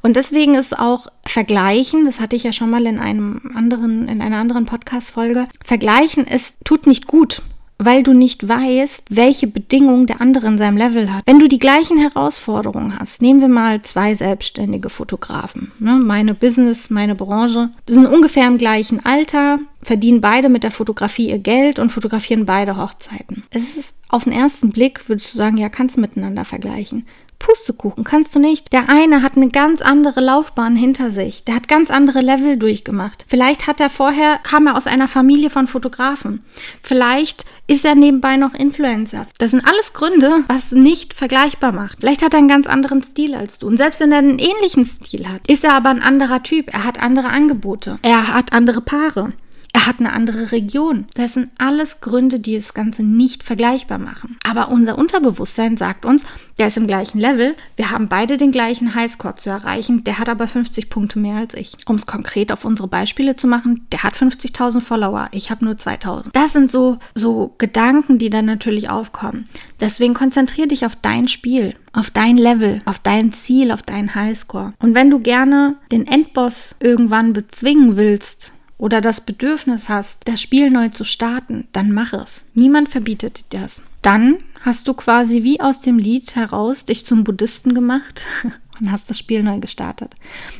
Und 0.00 0.16
deswegen 0.16 0.54
ist 0.54 0.78
auch 0.78 1.08
Vergleichen, 1.26 2.04
das 2.04 2.20
hatte 2.20 2.36
ich 2.36 2.44
ja 2.44 2.52
schon 2.52 2.70
mal 2.70 2.86
in 2.86 2.98
einem 3.00 3.52
anderen, 3.54 4.08
in 4.08 4.22
einer 4.22 4.36
anderen 4.36 4.66
Podcast-Folge, 4.66 5.48
Vergleichen 5.64 6.24
ist, 6.26 6.54
tut 6.64 6.86
nicht 6.86 7.06
gut 7.06 7.42
weil 7.80 8.02
du 8.02 8.12
nicht 8.12 8.46
weißt, 8.46 9.04
welche 9.10 9.46
Bedingungen 9.46 10.06
der 10.06 10.20
andere 10.20 10.46
in 10.46 10.58
seinem 10.58 10.76
Level 10.76 11.12
hat. 11.12 11.26
Wenn 11.26 11.38
du 11.38 11.48
die 11.48 11.58
gleichen 11.58 11.98
Herausforderungen 11.98 12.98
hast, 12.98 13.22
nehmen 13.22 13.40
wir 13.40 13.48
mal 13.48 13.82
zwei 13.82 14.14
selbstständige 14.14 14.90
Fotografen. 14.90 15.72
Ne? 15.78 15.94
Meine 15.94 16.34
Business, 16.34 16.90
meine 16.90 17.14
Branche, 17.14 17.70
die 17.88 17.94
sind 17.94 18.06
ungefähr 18.06 18.46
im 18.46 18.58
gleichen 18.58 19.04
Alter, 19.04 19.58
verdienen 19.82 20.20
beide 20.20 20.48
mit 20.48 20.62
der 20.62 20.70
Fotografie 20.70 21.30
ihr 21.30 21.38
Geld 21.38 21.78
und 21.78 21.90
fotografieren 21.90 22.44
beide 22.44 22.76
Hochzeiten. 22.76 23.44
Es 23.50 23.76
ist 23.76 23.94
auf 24.08 24.24
den 24.24 24.32
ersten 24.32 24.70
Blick, 24.70 25.08
würdest 25.08 25.32
du 25.32 25.38
sagen, 25.38 25.56
ja, 25.56 25.68
kannst 25.68 25.96
miteinander 25.96 26.44
vergleichen. 26.44 27.06
Pustekuchen, 27.40 28.04
kannst 28.04 28.34
du 28.34 28.38
nicht. 28.38 28.72
Der 28.72 28.88
eine 28.88 29.22
hat 29.22 29.36
eine 29.36 29.48
ganz 29.48 29.82
andere 29.82 30.20
Laufbahn 30.20 30.76
hinter 30.76 31.10
sich. 31.10 31.42
Der 31.42 31.56
hat 31.56 31.66
ganz 31.66 31.90
andere 31.90 32.20
Level 32.20 32.56
durchgemacht. 32.56 33.24
Vielleicht 33.26 33.66
hat 33.66 33.80
er 33.80 33.90
vorher, 33.90 34.38
kam 34.44 34.68
er 34.68 34.76
aus 34.76 34.86
einer 34.86 35.08
Familie 35.08 35.50
von 35.50 35.66
Fotografen. 35.66 36.44
Vielleicht 36.82 37.46
ist 37.66 37.84
er 37.84 37.96
nebenbei 37.96 38.36
noch 38.36 38.54
Influencer. 38.54 39.26
Das 39.38 39.50
sind 39.50 39.66
alles 39.66 39.92
Gründe, 39.92 40.44
was 40.46 40.70
nicht 40.70 41.14
vergleichbar 41.14 41.72
macht. 41.72 42.00
Vielleicht 42.00 42.22
hat 42.22 42.34
er 42.34 42.38
einen 42.38 42.48
ganz 42.48 42.68
anderen 42.68 43.02
Stil 43.02 43.34
als 43.34 43.58
du. 43.58 43.66
Und 43.66 43.78
selbst 43.78 44.00
wenn 44.00 44.12
er 44.12 44.18
einen 44.18 44.38
ähnlichen 44.38 44.86
Stil 44.86 45.26
hat, 45.26 45.46
ist 45.48 45.64
er 45.64 45.74
aber 45.74 45.88
ein 45.88 46.02
anderer 46.02 46.42
Typ. 46.42 46.72
Er 46.72 46.84
hat 46.84 47.02
andere 47.02 47.30
Angebote. 47.30 47.98
Er 48.02 48.32
hat 48.34 48.52
andere 48.52 48.82
Paare. 48.82 49.32
Er 49.72 49.86
hat 49.86 50.00
eine 50.00 50.12
andere 50.12 50.50
Region. 50.50 51.06
Das 51.14 51.34
sind 51.34 51.50
alles 51.58 52.00
Gründe, 52.00 52.40
die 52.40 52.56
das 52.56 52.74
Ganze 52.74 53.02
nicht 53.02 53.44
vergleichbar 53.44 53.98
machen. 53.98 54.36
Aber 54.42 54.68
unser 54.68 54.98
Unterbewusstsein 54.98 55.76
sagt 55.76 56.04
uns, 56.04 56.24
der 56.58 56.66
ist 56.66 56.76
im 56.76 56.88
gleichen 56.88 57.18
Level, 57.18 57.54
wir 57.76 57.90
haben 57.90 58.08
beide 58.08 58.36
den 58.36 58.50
gleichen 58.50 58.94
Highscore 58.94 59.36
zu 59.36 59.48
erreichen, 59.48 60.02
der 60.02 60.18
hat 60.18 60.28
aber 60.28 60.48
50 60.48 60.90
Punkte 60.90 61.18
mehr 61.18 61.36
als 61.36 61.54
ich. 61.54 61.76
Um 61.86 61.96
es 61.96 62.06
konkret 62.06 62.50
auf 62.50 62.64
unsere 62.64 62.88
Beispiele 62.88 63.36
zu 63.36 63.46
machen, 63.46 63.86
der 63.92 64.02
hat 64.02 64.16
50.000 64.16 64.80
Follower, 64.80 65.28
ich 65.32 65.50
habe 65.50 65.64
nur 65.64 65.74
2.000. 65.74 66.30
Das 66.32 66.52
sind 66.52 66.70
so, 66.70 66.98
so 67.14 67.54
Gedanken, 67.58 68.18
die 68.18 68.30
dann 68.30 68.46
natürlich 68.46 68.90
aufkommen. 68.90 69.44
Deswegen 69.78 70.14
konzentriere 70.14 70.68
dich 70.68 70.84
auf 70.84 70.96
dein 70.96 71.28
Spiel, 71.28 71.74
auf 71.92 72.10
dein 72.10 72.36
Level, 72.36 72.82
auf 72.86 72.98
dein 72.98 73.32
Ziel, 73.32 73.70
auf 73.70 73.82
deinen 73.82 74.14
Highscore. 74.14 74.74
Und 74.80 74.94
wenn 74.94 75.10
du 75.10 75.20
gerne 75.20 75.76
den 75.92 76.06
Endboss 76.06 76.76
irgendwann 76.80 77.32
bezwingen 77.32 77.96
willst, 77.96 78.52
oder 78.80 79.02
das 79.02 79.20
Bedürfnis 79.20 79.88
hast, 79.90 80.26
das 80.26 80.40
Spiel 80.40 80.70
neu 80.70 80.88
zu 80.88 81.04
starten, 81.04 81.68
dann 81.72 81.92
mach 81.92 82.14
es. 82.14 82.46
Niemand 82.54 82.88
verbietet 82.88 83.52
dir 83.52 83.60
das. 83.60 83.82
Dann 84.00 84.38
hast 84.62 84.88
du 84.88 84.94
quasi 84.94 85.42
wie 85.42 85.60
aus 85.60 85.82
dem 85.82 85.98
Lied 85.98 86.34
heraus 86.34 86.86
dich 86.86 87.04
zum 87.04 87.22
Buddhisten 87.22 87.74
gemacht 87.74 88.24
und 88.80 88.92
hast 88.92 89.10
das 89.10 89.18
Spiel 89.18 89.42
neu 89.42 89.58
gestartet. 89.58 90.14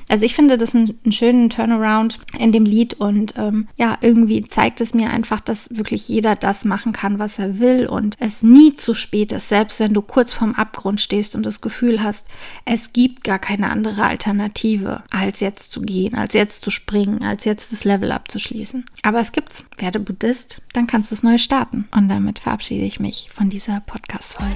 Also 0.08 0.24
ich 0.24 0.34
finde 0.34 0.58
das 0.58 0.74
einen, 0.74 0.98
einen 1.04 1.12
schönen 1.12 1.50
Turnaround 1.50 2.18
in 2.38 2.52
dem 2.52 2.64
Lied 2.64 2.94
und 2.94 3.34
ähm, 3.36 3.68
ja, 3.76 3.98
irgendwie 4.00 4.42
zeigt 4.42 4.80
es 4.80 4.94
mir 4.94 5.10
einfach, 5.10 5.40
dass 5.40 5.68
wirklich 5.70 6.08
jeder 6.08 6.36
das 6.36 6.64
machen 6.64 6.92
kann, 6.92 7.18
was 7.18 7.38
er 7.38 7.58
will 7.58 7.86
und 7.86 8.16
es 8.20 8.42
nie 8.42 8.76
zu 8.76 8.94
spät 8.94 9.32
ist, 9.32 9.48
selbst 9.48 9.80
wenn 9.80 9.94
du 9.94 10.02
kurz 10.02 10.32
vorm 10.32 10.54
Abgrund 10.54 11.00
stehst 11.00 11.34
und 11.34 11.44
das 11.44 11.60
Gefühl 11.60 12.02
hast, 12.02 12.26
es 12.64 12.92
gibt 12.92 13.24
gar 13.24 13.38
keine 13.38 13.70
andere 13.70 14.04
Alternative, 14.04 15.02
als 15.10 15.40
jetzt 15.40 15.72
zu 15.72 15.80
gehen, 15.80 16.14
als 16.14 16.34
jetzt 16.34 16.62
zu 16.62 16.70
springen, 16.70 17.22
als 17.22 17.44
jetzt 17.44 17.72
das 17.72 17.84
Level 17.84 18.12
abzuschließen. 18.12 18.84
Aber 19.02 19.20
es 19.20 19.32
gibt's. 19.32 19.64
Werde 19.78 20.00
Buddhist, 20.00 20.62
dann 20.72 20.86
kannst 20.86 21.10
du 21.10 21.14
es 21.14 21.22
neu 21.22 21.38
starten. 21.38 21.88
Und 21.90 22.08
damit 22.08 22.38
verabschiede 22.38 22.84
ich 22.84 23.00
mich 23.00 23.28
von 23.32 23.50
dieser 23.50 23.80
Podcast-Folge. 23.80 24.54